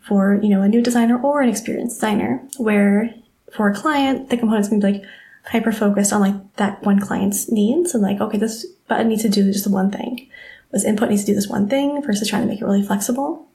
[0.00, 3.14] for, you know, a new designer or an experienced designer where
[3.52, 5.02] for a client, the component's gonna be like
[5.44, 9.28] hyper focused on like that one client's needs and like, okay, this button needs to
[9.28, 10.28] do just one thing.
[10.72, 13.46] This input needs to do this one thing versus trying to make it really flexible.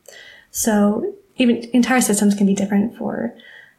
[0.52, 3.36] So even entire systems can be different for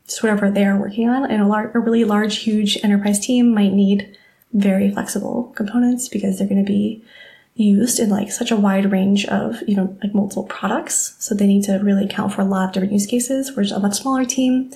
[0.06, 1.30] just whatever they are working on.
[1.30, 4.16] And a, lar- a really large, huge enterprise team might need
[4.52, 7.02] very flexible components because they're going to be
[7.56, 11.14] used in like such a wide range of even like multiple products.
[11.18, 13.52] So they need to really account for a lot of different use cases.
[13.54, 14.72] Whereas a much smaller team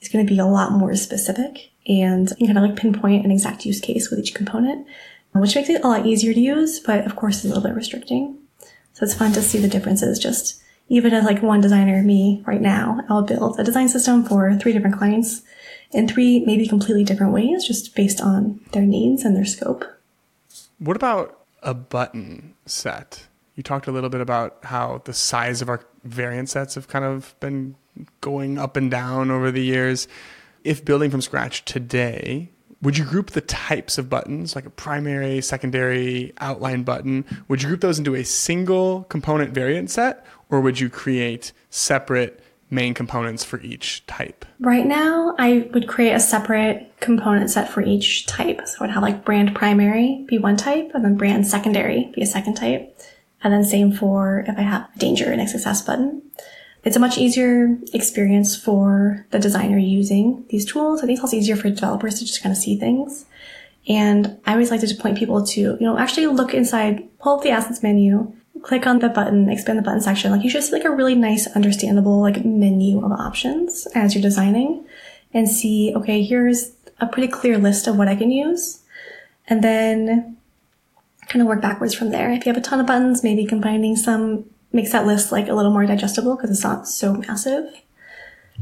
[0.00, 3.30] is going to be a lot more specific and you kind of like pinpoint an
[3.30, 4.86] exact use case with each component,
[5.32, 7.76] which makes it a lot easier to use, but of course is a little bit
[7.76, 8.38] restricting.
[8.92, 12.60] So it's fun to see the differences just even as like one designer, me right
[12.60, 15.42] now, I'll build a design system for three different clients
[15.92, 19.84] in three maybe completely different ways, just based on their needs and their scope.
[20.78, 23.26] What about a button set?
[23.54, 27.04] You talked a little bit about how the size of our variant sets have kind
[27.04, 27.74] of been
[28.20, 30.08] going up and down over the years.
[30.64, 35.40] If building from scratch today, would you group the types of buttons, like a primary,
[35.40, 37.24] secondary, outline button?
[37.48, 42.42] Would you group those into a single component variant set, or would you create separate
[42.70, 44.44] main components for each type?
[44.60, 48.60] Right now, I would create a separate component set for each type.
[48.66, 52.22] So I would have like brand primary be one type, and then brand secondary be
[52.22, 53.00] a second type.
[53.42, 56.22] And then same for if I have a danger and a success button.
[56.88, 61.02] It's a much easier experience for the designer using these tools.
[61.02, 63.26] I think it's also easier for developers to just kind of see things.
[63.86, 67.42] And I always like to point people to, you know, actually look inside, pull up
[67.42, 70.32] the assets menu, click on the button, expand the button section.
[70.32, 74.22] Like you should see like a really nice, understandable like menu of options as you're
[74.22, 74.86] designing
[75.34, 78.82] and see, okay, here's a pretty clear list of what I can use.
[79.46, 80.38] And then
[81.26, 82.32] kind of work backwards from there.
[82.32, 85.54] If you have a ton of buttons, maybe combining some makes that list like a
[85.54, 87.72] little more digestible because it's not so massive.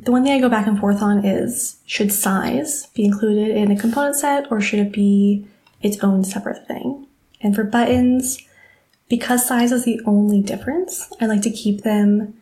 [0.02, 3.70] The one thing I go back and forth on is should size be included in
[3.70, 5.46] a component set or should it be
[5.82, 7.06] its own separate thing?
[7.40, 8.38] And for buttons,
[9.08, 12.34] because size is the only difference, I like to keep them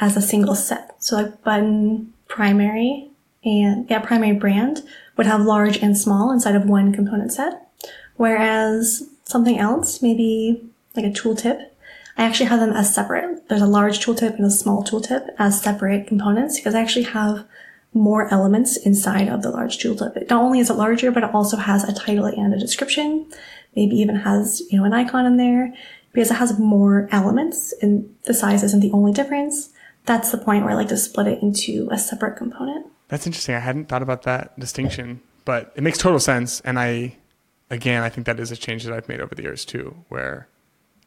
[0.00, 1.02] as a single set.
[1.02, 3.10] So like button primary
[3.44, 4.82] and yeah, primary brand
[5.16, 7.68] would have large and small inside of one component set.
[8.16, 10.62] Whereas something else, maybe
[10.96, 11.68] like a tooltip,
[12.16, 13.48] I actually have them as separate.
[13.48, 17.44] There's a large tooltip and a small tooltip as separate components because I actually have
[17.92, 20.28] more elements inside of the large tooltip.
[20.28, 23.26] Not only is it larger, but it also has a title and a description.
[23.74, 25.72] Maybe even has, you know, an icon in there
[26.12, 29.70] because it has more elements and the size isn't the only difference.
[30.06, 32.86] That's the point where I like to split it into a separate component.
[33.08, 33.54] That's interesting.
[33.54, 36.60] I hadn't thought about that distinction, but it makes total sense.
[36.60, 37.16] And I,
[37.70, 40.48] again, I think that is a change that I've made over the years too, where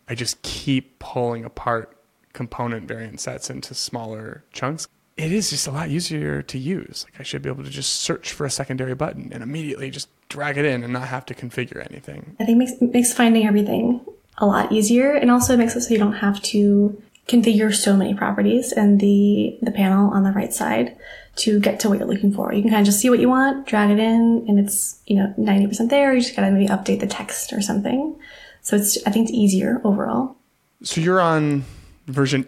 [0.09, 1.97] I just keep pulling apart
[2.33, 4.87] component variant sets into smaller chunks.
[5.17, 7.05] It is just a lot easier to use.
[7.09, 10.09] Like I should be able to just search for a secondary button and immediately just
[10.29, 12.35] drag it in and not have to configure anything.
[12.39, 14.01] I think makes makes finding everything
[14.37, 17.95] a lot easier and also it makes it so you don't have to configure so
[17.97, 20.95] many properties in the, the panel on the right side
[21.35, 22.53] to get to what you're looking for.
[22.53, 25.17] You can kind of just see what you want, drag it in, and it's, you
[25.17, 26.13] know, 90% there.
[26.13, 28.15] You just gotta maybe update the text or something.
[28.67, 30.35] So it's, I think it's easier overall.
[30.83, 31.63] So you're on
[32.07, 32.45] version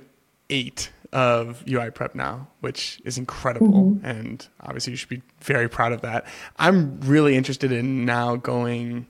[0.50, 3.92] eight of UI Prep now, which is incredible.
[3.94, 4.06] Mm-hmm.
[4.06, 6.26] And obviously you should be very proud of that.
[6.58, 9.08] I'm really interested in now going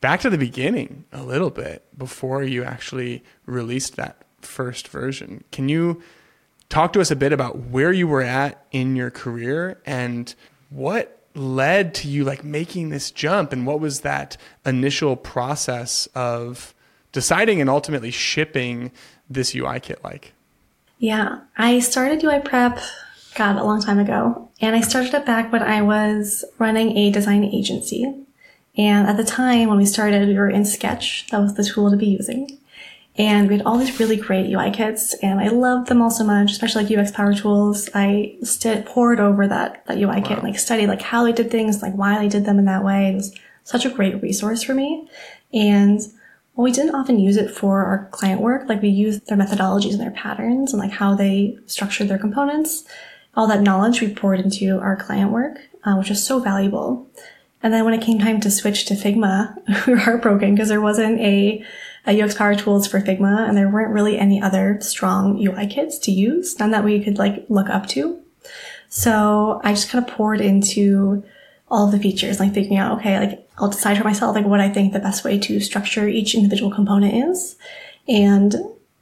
[0.00, 5.44] back to the beginning a little bit before you actually released that first version.
[5.52, 6.02] Can you
[6.68, 10.34] talk to us a bit about where you were at in your career and
[10.70, 16.74] what led to you like making this jump and what was that initial process of
[17.12, 18.90] deciding and ultimately shipping
[19.28, 20.32] this UI kit like?
[20.98, 22.78] Yeah, I started UI Prep,
[23.34, 24.48] God, a long time ago.
[24.60, 28.04] And I started it back when I was running a design agency.
[28.76, 31.26] And at the time when we started, we were in Sketch.
[31.30, 32.58] That was the tool to be using.
[33.18, 36.24] And we had all these really great UI kits and I loved them all so
[36.24, 37.90] much, especially like UX Power Tools.
[37.94, 40.22] I st- poured over that, that UI wow.
[40.22, 42.64] kit and like studied like how they did things, like why they did them in
[42.64, 43.10] that way.
[43.10, 45.08] It was such a great resource for me.
[45.52, 46.00] And
[46.54, 48.68] well, we didn't often use it for our client work.
[48.68, 52.84] Like we used their methodologies and their patterns and like how they structured their components.
[53.34, 57.08] All that knowledge we poured into our client work, uh, which is so valuable.
[57.62, 59.54] And then when it came time to switch to Figma,
[59.86, 61.64] we were heartbroken because there wasn't a
[62.06, 65.98] uh, UX Power Tools for Figma, and there weren't really any other strong UI kits
[66.00, 68.20] to use, none that we could like look up to.
[68.88, 71.24] So I just kind of poured into
[71.70, 74.68] all the features, like figuring out, okay, like I'll decide for myself, like what I
[74.68, 77.56] think the best way to structure each individual component is.
[78.06, 78.54] And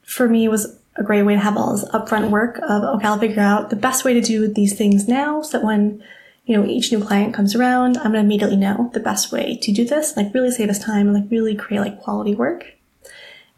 [0.02, 3.06] for me, it was a great way to have all this upfront work of, okay,
[3.06, 6.04] I'll figure out the best way to do these things now so that when,
[6.44, 9.56] you know, each new client comes around, I'm going to immediately know the best way
[9.56, 12.74] to do this, like really save us time and like really create like quality work.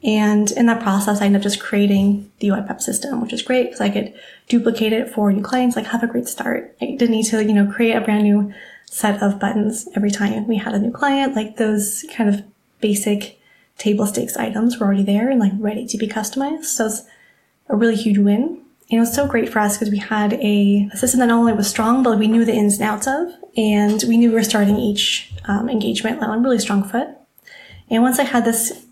[0.04, 3.42] And in that process, I ended up just creating the UI Prep system, which is
[3.42, 4.12] great because I could
[4.48, 6.76] duplicate it for new clients, like have a great start.
[6.80, 8.52] I didn't need to, you know, create a brand new
[8.86, 11.36] set of buttons every time we had a new client.
[11.36, 12.42] Like those kind of
[12.80, 13.38] basic
[13.78, 16.64] table stakes items were already there and like ready to be customized.
[16.64, 17.02] So it's
[17.68, 18.60] a really huge win.
[18.90, 21.52] And it was so great for us because we had a, system that not only
[21.52, 24.42] was strong, but we knew the ins and outs of, and we knew we were
[24.42, 27.08] starting each um, engagement on a really strong foot.
[27.88, 28.84] And once I had this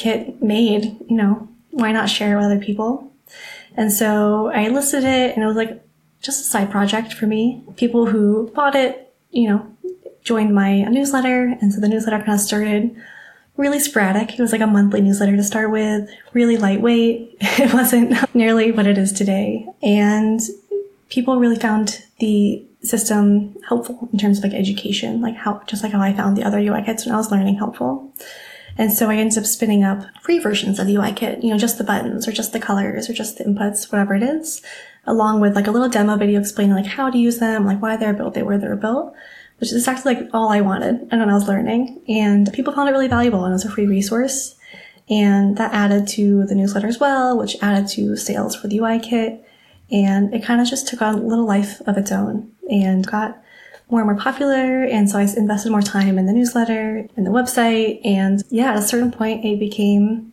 [0.00, 3.12] kit made, you know, why not share it with other people?
[3.76, 5.84] And so I listed it and it was like
[6.22, 7.62] just a side project for me.
[7.76, 9.66] People who bought it, you know,
[10.24, 11.54] joined my newsletter.
[11.60, 12.96] And so the newsletter kind of started
[13.56, 14.32] really sporadic.
[14.32, 17.36] It was like a monthly newsletter to start with, really lightweight.
[17.40, 19.66] It wasn't nearly what it is today.
[19.82, 20.40] And
[21.10, 25.92] people really found the system helpful in terms of like education, like how, just like
[25.92, 28.12] how I found the other UI kits when I was learning helpful.
[28.78, 31.58] And so I ended up spinning up free versions of the UI kit, you know,
[31.58, 34.62] just the buttons or just the colors or just the inputs, whatever it is,
[35.06, 37.96] along with like a little demo video explaining like how to use them, like why
[37.96, 39.14] they're built, they were they're built,
[39.58, 42.02] which is actually like all I wanted and when I was learning.
[42.08, 44.56] And people found it really valuable and it was a free resource.
[45.08, 49.00] And that added to the newsletter as well, which added to sales for the UI
[49.00, 49.44] kit.
[49.90, 53.39] And it kind of just took on a little life of its own and got
[53.90, 54.84] more and more popular.
[54.84, 58.00] And so I invested more time in the newsletter and the website.
[58.04, 60.32] And yeah, at a certain point, it became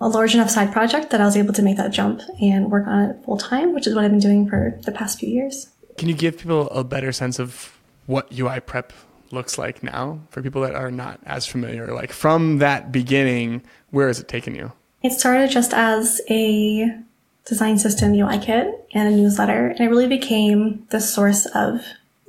[0.00, 2.86] a large enough side project that I was able to make that jump and work
[2.86, 5.68] on it full time, which is what I've been doing for the past few years.
[5.96, 8.92] Can you give people a better sense of what UI Prep
[9.30, 11.92] looks like now for people that are not as familiar?
[11.92, 14.72] Like from that beginning, where has it taken you?
[15.02, 16.96] It started just as a
[17.44, 21.80] design system UI kit and a newsletter, and it really became the source of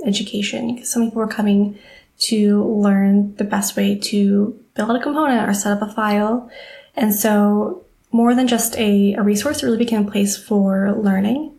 [0.06, 0.76] education.
[0.76, 1.78] Because some people were coming
[2.20, 6.50] to learn the best way to build a component or set up a file.
[6.96, 11.56] And so more than just a, a resource, it really became a place for learning,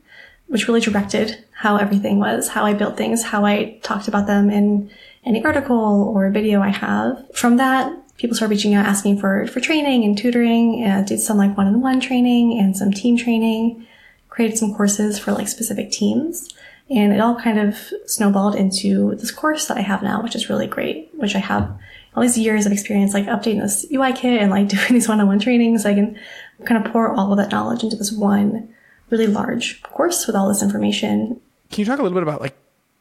[0.49, 4.51] which really directed how everything was, how I built things, how I talked about them
[4.51, 4.91] in
[5.25, 7.25] any article or video I have.
[7.35, 11.39] From that, people started reaching out asking for, for training and tutoring and did some
[11.39, 13.87] like one-on-one training and some team training,
[14.29, 16.49] created some courses for like specific teams.
[16.91, 17.77] And it all kind of
[18.07, 21.79] snowballed into this course that I have now, which is really great, which I have
[22.15, 25.39] all these years of experience, like updating this UI kit and like doing these one-on-one
[25.39, 25.87] trainings.
[25.87, 26.19] I can
[26.65, 28.75] kind of pour all of that knowledge into this one
[29.11, 31.41] really large course with all this information.
[31.71, 32.57] Can you talk a little bit about like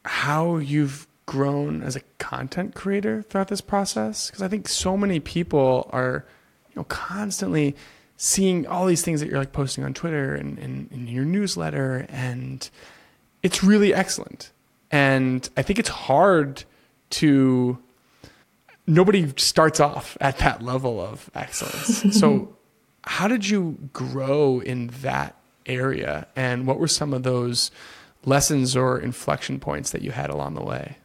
[0.06, 4.30] how you've grown as a content creator throughout this process?
[4.30, 6.26] Because I think so many people are,
[6.70, 7.76] you know, constantly
[8.18, 12.70] seeing all these things that you're like posting on Twitter and, in your newsletter and
[13.44, 14.52] it's really excellent.
[14.92, 16.64] And I think it's hard
[17.12, 17.78] to
[18.88, 22.20] nobody starts off at that level of excellence.
[22.20, 22.56] so,
[23.04, 25.36] how did you grow in that
[25.66, 27.72] area, and what were some of those
[28.26, 30.98] lessons or inflection points that you had along the way?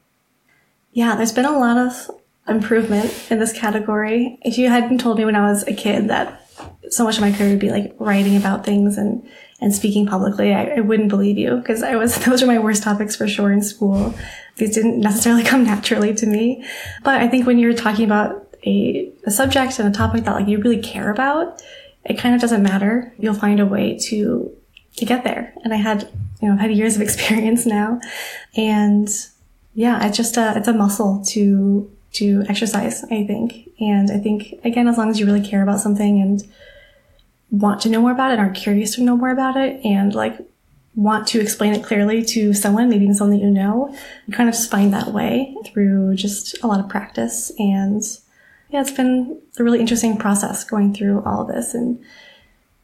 [0.93, 2.11] Yeah, there's been a lot of
[2.49, 4.39] improvement in this category.
[4.43, 6.44] If you hadn't told me when I was a kid that
[6.91, 9.27] so much of my career would be like writing about things and
[9.61, 12.83] and speaking publicly, I, I wouldn't believe you because I was those were my worst
[12.83, 14.15] topics for sure in school.
[14.57, 16.65] These didn't necessarily come naturally to me.
[17.03, 20.49] But I think when you're talking about a, a subject and a topic that like
[20.49, 21.63] you really care about,
[22.05, 23.13] it kind of doesn't matter.
[23.19, 24.55] You'll find a way to
[24.97, 25.55] to get there.
[25.65, 28.01] And I had you know I've had years of experience now,
[28.57, 29.09] and
[29.75, 33.05] yeah, it's just a it's a muscle to to exercise.
[33.05, 36.43] I think, and I think again, as long as you really care about something and
[37.51, 40.39] want to know more about it, are curious to know more about it, and like
[40.97, 43.95] want to explain it clearly to someone, maybe even someone that you know,
[44.27, 47.51] you kind of just find that way through just a lot of practice.
[47.59, 48.03] And
[48.71, 52.03] yeah, it's been a really interesting process going through all of this and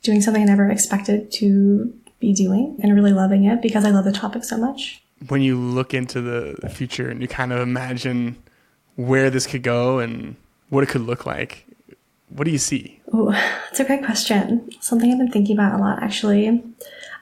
[0.03, 4.05] doing something I never expected to be doing and really loving it because I love
[4.05, 5.03] the topic so much.
[5.29, 8.37] When you look into the future and you kind of imagine
[9.07, 10.37] where this could go and
[10.69, 11.67] what it could look like,
[12.29, 13.01] what do you see?
[13.13, 14.71] Oh, that's a great question.
[14.81, 16.63] Something I've been thinking about a lot actually.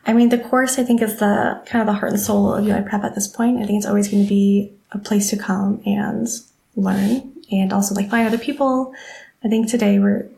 [0.07, 2.67] I mean, the course I think is the kind of the heart and soul of
[2.67, 3.59] UI Prep at this point.
[3.59, 6.27] I think it's always going to be a place to come and
[6.77, 8.95] learn and also like find other people.
[9.45, 10.29] I think today we're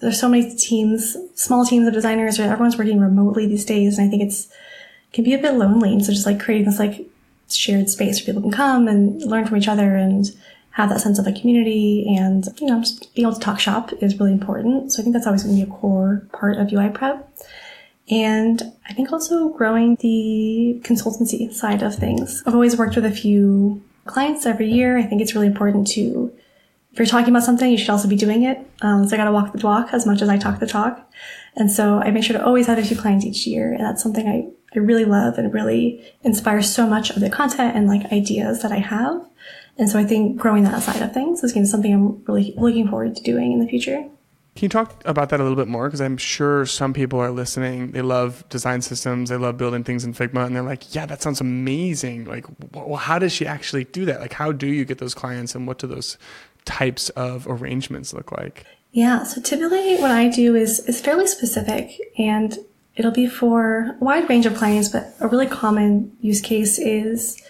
[0.00, 4.06] there's so many teams, small teams of designers, or everyone's working remotely these days, and
[4.06, 4.48] I think it's
[5.12, 5.92] can be a bit lonely.
[5.92, 7.08] And so just like creating this like
[7.48, 10.26] shared space where people can come and learn from each other and
[10.72, 13.92] have that sense of a community and you know just being able to talk shop
[14.00, 14.92] is really important.
[14.92, 17.28] So I think that's always going to be a core part of UI Prep.
[18.10, 22.42] And I think also growing the consultancy side of things.
[22.46, 24.98] I've always worked with a few clients every year.
[24.98, 26.32] I think it's really important to,
[26.92, 28.58] if you're talking about something, you should also be doing it.
[28.80, 31.06] Um, so I got to walk the walk as much as I talk the talk.
[31.56, 33.72] And so I make sure to always have a few clients each year.
[33.72, 37.76] And that's something I, I really love and really inspires so much of the content
[37.76, 39.24] and like ideas that I have.
[39.78, 42.24] And so I think growing that side of things is going to be something I'm
[42.24, 44.04] really looking forward to doing in the future.
[44.58, 45.86] Can you talk about that a little bit more?
[45.86, 47.92] Because I'm sure some people are listening.
[47.92, 49.30] They love design systems.
[49.30, 52.44] They love building things in Figma, and they're like, "Yeah, that sounds amazing." Like,
[52.74, 54.20] well, how does she actually do that?
[54.20, 56.18] Like, how do you get those clients, and what do those
[56.64, 58.66] types of arrangements look like?
[58.90, 59.22] Yeah.
[59.22, 62.58] So typically, what I do is is fairly specific, and
[62.98, 64.90] it'll be for a wide range of clients.
[64.90, 67.40] But a really common use case is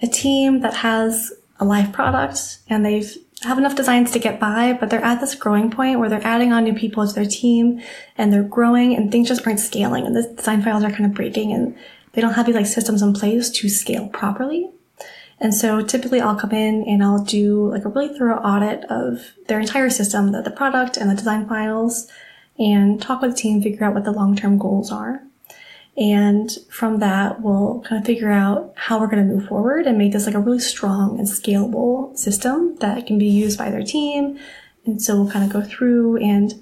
[0.00, 4.72] a team that has a live product, and they've have enough designs to get by,
[4.72, 7.80] but they're at this growing point where they're adding on new people to their team
[8.16, 11.14] and they're growing and things just aren't scaling and the design files are kind of
[11.14, 11.76] breaking and
[12.14, 14.68] they don't have these like systems in place to scale properly.
[15.38, 19.20] And so typically I'll come in and I'll do like a really thorough audit of
[19.46, 22.10] their entire system, the, the product and the design files
[22.58, 25.22] and talk with the team, figure out what the long-term goals are.
[25.96, 29.98] And from that, we'll kind of figure out how we're going to move forward and
[29.98, 33.82] make this like a really strong and scalable system that can be used by their
[33.82, 34.38] team.
[34.86, 36.54] And so we'll kind of go through and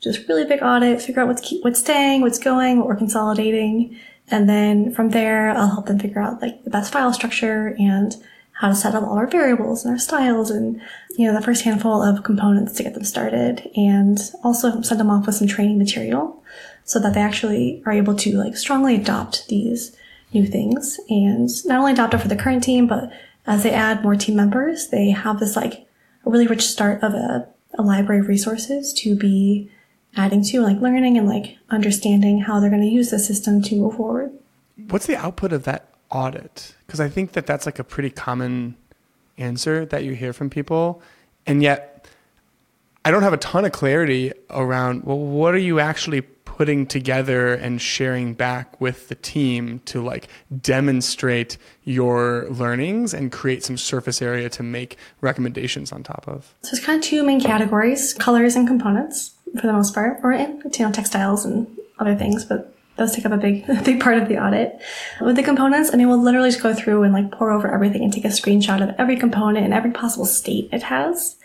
[0.00, 3.98] just really big audit, figure out what's keep, what's staying, what's going, what we're consolidating.
[4.30, 8.14] And then from there, I'll help them figure out like the best file structure and
[8.58, 10.80] how to set up all our variables and our styles and,
[11.16, 15.10] you know, the first handful of components to get them started and also send them
[15.10, 16.42] off with some training material
[16.82, 19.96] so that they actually are able to like strongly adopt these
[20.32, 23.12] new things and not only adopt it for the current team, but
[23.46, 25.86] as they add more team members, they have this like
[26.26, 27.46] a really rich start of a,
[27.78, 29.70] a library of resources to be
[30.16, 33.76] adding to, like learning and like understanding how they're going to use the system to
[33.76, 34.32] move forward.
[34.88, 36.74] What's the output of that audit?
[36.86, 38.76] Because I think that that's like a pretty common
[39.36, 41.02] answer that you hear from people.
[41.46, 42.06] And yet,
[43.04, 46.22] I don't have a ton of clarity around, well, what are you actually
[46.58, 50.28] putting together and sharing back with the team to like
[50.60, 56.52] demonstrate your learnings and create some surface area to make recommendations on top of?
[56.62, 60.32] So it's kind of two main categories, colors and components for the most part, or
[60.32, 61.66] you know text styles and
[61.98, 64.80] other things, but those take up a big big part of the audit.
[65.20, 68.04] With the components, I mean we'll literally just go through and like pour over everything
[68.04, 71.36] and take a screenshot of every component and every possible state it has.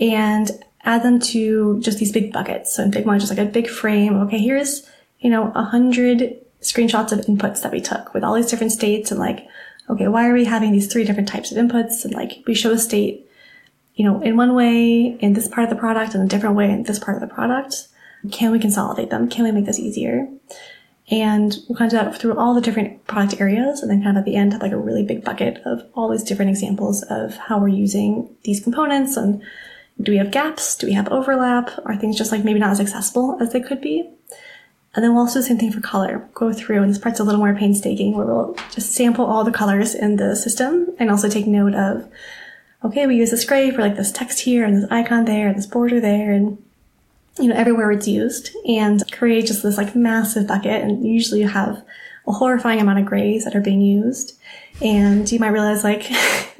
[0.00, 0.50] And
[0.84, 2.74] add them to just these big buckets.
[2.74, 4.16] So in Figma, just like a big frame.
[4.22, 4.88] Okay, here's,
[5.18, 9.10] you know, a hundred screenshots of inputs that we took with all these different states
[9.10, 9.46] and like,
[9.90, 12.04] okay, why are we having these three different types of inputs?
[12.04, 13.28] And like, we show a state,
[13.94, 16.70] you know, in one way in this part of the product and a different way
[16.70, 17.88] in this part of the product.
[18.30, 19.28] Can we consolidate them?
[19.28, 20.28] Can we make this easier?
[21.14, 24.16] And we'll kind of do that through all the different product areas and then kind
[24.16, 27.04] of at the end have like a really big bucket of all these different examples
[27.04, 29.40] of how we're using these components and
[30.02, 30.74] do we have gaps?
[30.74, 31.70] Do we have overlap?
[31.84, 34.10] Are things just like maybe not as accessible as they could be?
[34.94, 36.28] And then we'll also do the same thing for color.
[36.34, 39.52] Go through, and this part's a little more painstaking, where we'll just sample all the
[39.52, 42.08] colors in the system and also take note of,
[42.84, 45.56] okay, we use this gray for like this text here and this icon there and
[45.56, 46.63] this border there and
[47.38, 50.82] you know, everywhere it's used and create just this like massive bucket.
[50.82, 51.82] And usually you have
[52.26, 54.38] a horrifying amount of grays that are being used.
[54.80, 56.10] And you might realize like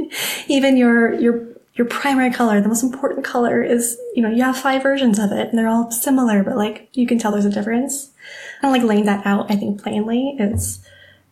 [0.48, 4.56] even your, your, your primary color, the most important color is, you know, you have
[4.56, 7.50] five versions of it and they're all similar, but like you can tell there's a
[7.50, 8.10] difference.
[8.62, 10.84] And like laying that out, I think plainly is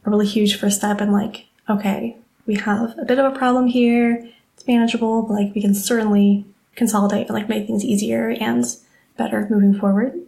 [0.04, 2.16] a really huge first step and like, okay,
[2.46, 4.28] we have a bit of a problem here.
[4.56, 8.64] It's manageable, but like we can certainly consolidate and like make things easier and
[9.22, 10.18] better moving forward.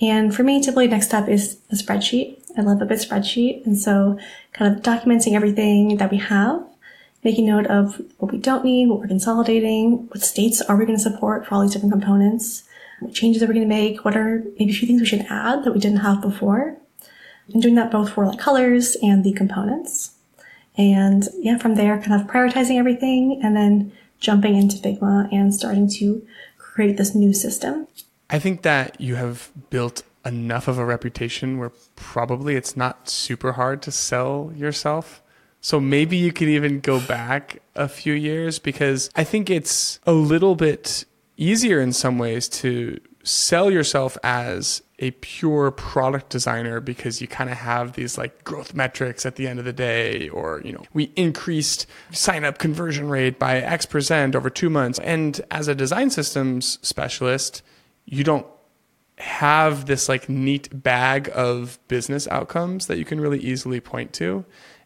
[0.00, 2.38] And for me, typically next step is a spreadsheet.
[2.56, 3.66] I love a good spreadsheet.
[3.66, 4.18] And so
[4.52, 6.64] kind of documenting everything that we have,
[7.24, 10.96] making note of what we don't need, what we're consolidating, what states are we going
[10.96, 12.64] to support for all these different components,
[13.00, 15.26] what changes are we going to make, what are maybe a few things we should
[15.28, 16.76] add that we didn't have before.
[17.52, 20.12] And doing that both for like colors and the components.
[20.76, 25.88] And yeah, from there, kind of prioritizing everything and then jumping into Figma and starting
[25.88, 26.24] to
[26.78, 27.88] create this new system.
[28.30, 33.54] I think that you have built enough of a reputation where probably it's not super
[33.54, 35.20] hard to sell yourself.
[35.60, 40.12] So maybe you could even go back a few years because I think it's a
[40.12, 41.04] little bit
[41.36, 47.50] easier in some ways to sell yourself as a pure product designer because you kind
[47.50, 50.82] of have these like growth metrics at the end of the day or you know
[50.92, 54.98] we increased sign up conversion rate by x percent over 2 months.
[54.98, 57.62] And as a design systems specialist
[58.06, 58.46] you don't
[59.18, 64.44] have this like neat bag of business outcomes that you can really easily point to.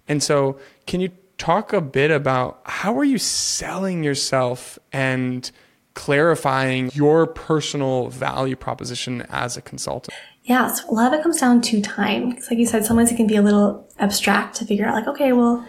[0.08, 5.50] And so can you talk a bit about how are you selling yourself and
[5.94, 10.14] clarifying your personal value proposition as a consultant?
[10.44, 12.32] Yeah, so a lot of it comes down to time.
[12.32, 15.06] It's like you said, sometimes it can be a little abstract to figure out, like,
[15.06, 15.66] okay, well,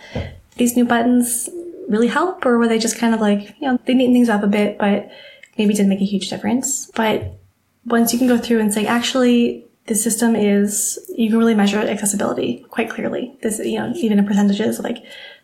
[0.56, 1.50] these new buttons
[1.88, 4.42] really help, or were they just kind of like, you know, they neaten things up
[4.42, 5.12] a bit, but
[5.58, 6.90] maybe didn't make a huge difference.
[6.96, 7.40] But
[7.86, 11.78] once you can go through and say, actually, the system is, you can really measure
[11.78, 13.38] accessibility quite clearly.
[13.44, 15.04] This, you know, even in percentages, like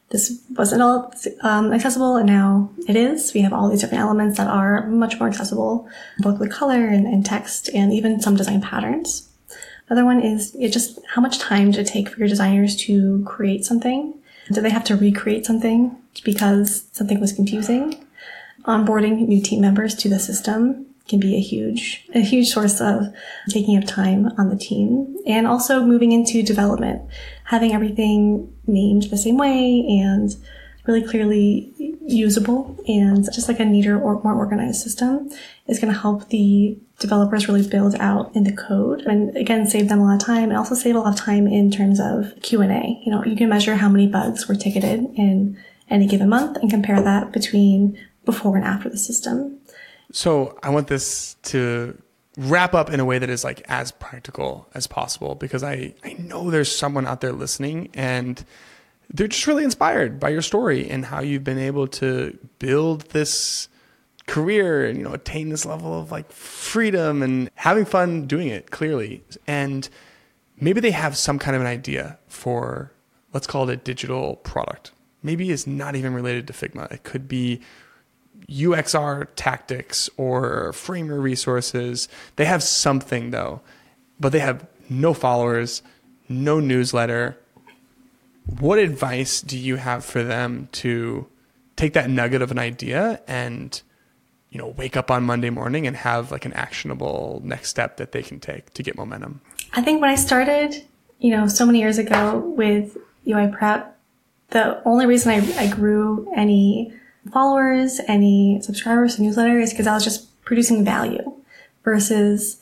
[0.10, 3.34] this wasn't all um, accessible and now it is.
[3.34, 5.88] We have all these different elements that are much more accessible,
[6.20, 9.30] both with color and, and text and even some design patterns.
[9.88, 13.66] Another one is just how much time did it take for your designers to create
[13.66, 14.14] something?
[14.52, 18.06] Did they have to recreate something because something was confusing?
[18.66, 23.08] Onboarding new team members to the system can be a huge, a huge source of
[23.50, 27.02] taking up time on the team and also moving into development,
[27.50, 30.36] having everything named the same way and
[30.86, 31.72] really clearly
[32.02, 35.30] usable and just like a neater or more organized system
[35.68, 39.88] is going to help the developers really build out in the code and again save
[39.88, 42.34] them a lot of time and also save a lot of time in terms of
[42.42, 45.56] q&a you know you can measure how many bugs were ticketed in
[45.90, 49.58] any given month and compare that between before and after the system.
[50.12, 51.98] So I want this to
[52.40, 56.14] wrap up in a way that is like as practical as possible because I, I
[56.14, 58.44] know there's someone out there listening and
[59.14, 63.68] they're just really inspired by your story and how you've been able to build this
[64.26, 68.72] career and you know attain this level of like freedom and having fun doing it
[68.72, 69.22] clearly.
[69.46, 69.90] And
[70.62, 72.94] maybe they have some kind of an idea for
[73.34, 74.94] let's call it a digital product.
[75.22, 76.90] Maybe it's not even related to Figma.
[76.90, 77.60] It could be
[78.48, 82.08] UXR tactics or Framer resources.
[82.36, 83.62] They have something though,
[84.20, 85.82] but they have no followers,
[86.28, 87.38] no newsletter.
[88.60, 91.28] What advice do you have for them to
[91.76, 93.82] take that nugget of an idea and
[94.50, 98.12] you know wake up on Monday morning and have like an actionable next step that
[98.12, 99.42] they can take to get momentum?
[99.74, 100.84] I think when I started,
[101.20, 103.96] you know, so many years ago with UI Prep,
[104.50, 106.94] the only reason I, I grew any
[107.32, 111.34] followers, any subscribers to newsletter is because I was just producing value
[111.84, 112.62] versus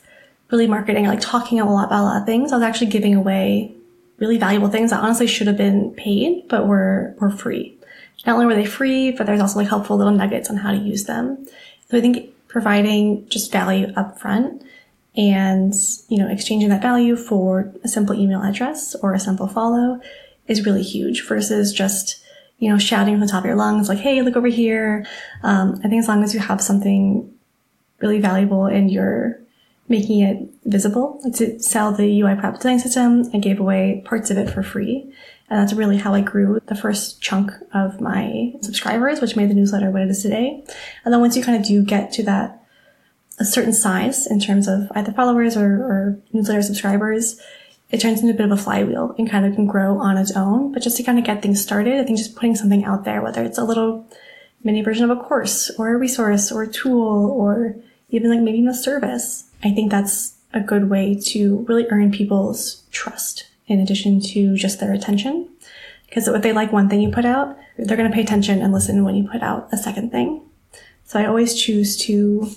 [0.50, 2.52] really marketing like talking a lot about a lot of things.
[2.52, 3.74] I was actually giving away
[4.18, 7.76] really valuable things that honestly should have been paid, but were, were free.
[8.26, 10.76] Not only were they free, but there's also like helpful little nuggets on how to
[10.76, 11.46] use them.
[11.90, 14.62] So I think providing just value up front
[15.16, 15.72] and,
[16.08, 20.00] you know, exchanging that value for a simple email address or a simple follow
[20.46, 22.22] is really huge versus just
[22.58, 25.06] you know, shouting from the top of your lungs, like, hey, look over here.
[25.42, 27.32] Um, I think as long as you have something
[28.00, 29.38] really valuable and you're
[29.88, 31.20] making it visible.
[31.24, 34.62] Like to sell the UI Prep design system, I gave away parts of it for
[34.62, 35.12] free.
[35.50, 39.54] And that's really how I grew the first chunk of my subscribers, which made the
[39.54, 40.62] newsletter what it is today.
[41.04, 42.62] And then once you kind of do get to that
[43.38, 47.40] a certain size in terms of either followers or, or newsletter subscribers,
[47.90, 50.36] it turns into a bit of a flywheel and kind of can grow on its
[50.36, 50.72] own.
[50.72, 53.22] But just to kind of get things started, I think just putting something out there,
[53.22, 54.06] whether it's a little
[54.62, 57.76] mini version of a course or a resource or a tool or
[58.10, 62.82] even like maybe a service, I think that's a good way to really earn people's
[62.90, 65.48] trust in addition to just their attention.
[66.06, 68.72] Because if they like one thing you put out, they're going to pay attention and
[68.72, 70.40] listen when you put out a second thing.
[71.04, 72.50] So I always choose to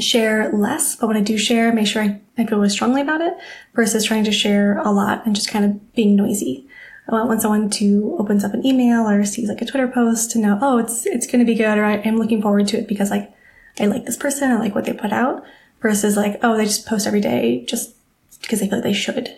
[0.00, 3.20] share less, but when I do share, make sure I, I feel really strongly about
[3.20, 3.34] it
[3.74, 6.66] versus trying to share a lot and just kind of being noisy.
[7.08, 10.30] I want when someone to opens up an email or sees like a Twitter post
[10.32, 12.78] to know, oh, it's it's going to be good, or I, am looking forward to
[12.78, 13.30] it because like
[13.78, 15.44] I like this person, I like what they put out,
[15.80, 17.94] versus like, oh, they just post every day just
[18.40, 19.28] because they feel like they should.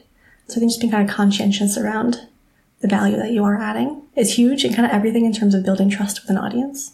[0.48, 2.28] So I think just being kind of conscientious around
[2.80, 5.64] the value that you are adding is huge and kind of everything in terms of
[5.64, 6.92] building trust with an audience.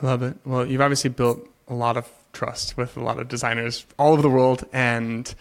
[0.00, 0.36] I love it.
[0.44, 4.22] Well, you've obviously built a lot of trust with a lot of designers all over
[4.22, 4.64] the world.
[4.72, 5.32] And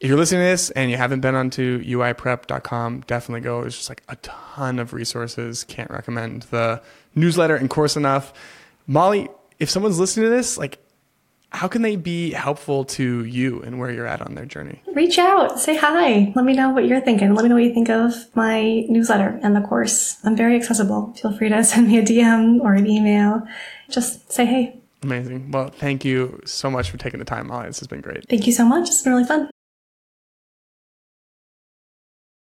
[0.00, 3.62] if you're listening to this and you haven't been onto uiprep.com, definitely go.
[3.62, 5.64] There's just like a ton of resources.
[5.64, 6.82] Can't recommend the
[7.14, 8.32] newsletter and course enough.
[8.86, 9.28] Molly,
[9.58, 10.78] if someone's listening to this, like
[11.50, 14.82] how can they be helpful to you and where you're at on their journey?
[14.92, 16.32] Reach out, say hi.
[16.34, 17.34] Let me know what you're thinking.
[17.34, 20.18] Let me know what you think of my newsletter and the course.
[20.24, 21.14] I'm very accessible.
[21.14, 23.46] Feel free to send me a DM or an email.
[23.88, 24.80] Just say hey.
[25.06, 25.52] Amazing.
[25.52, 27.68] Well, thank you so much for taking the time, Molly.
[27.68, 28.28] This has been great.
[28.28, 28.88] Thank you so much.
[28.88, 29.48] It's been really fun.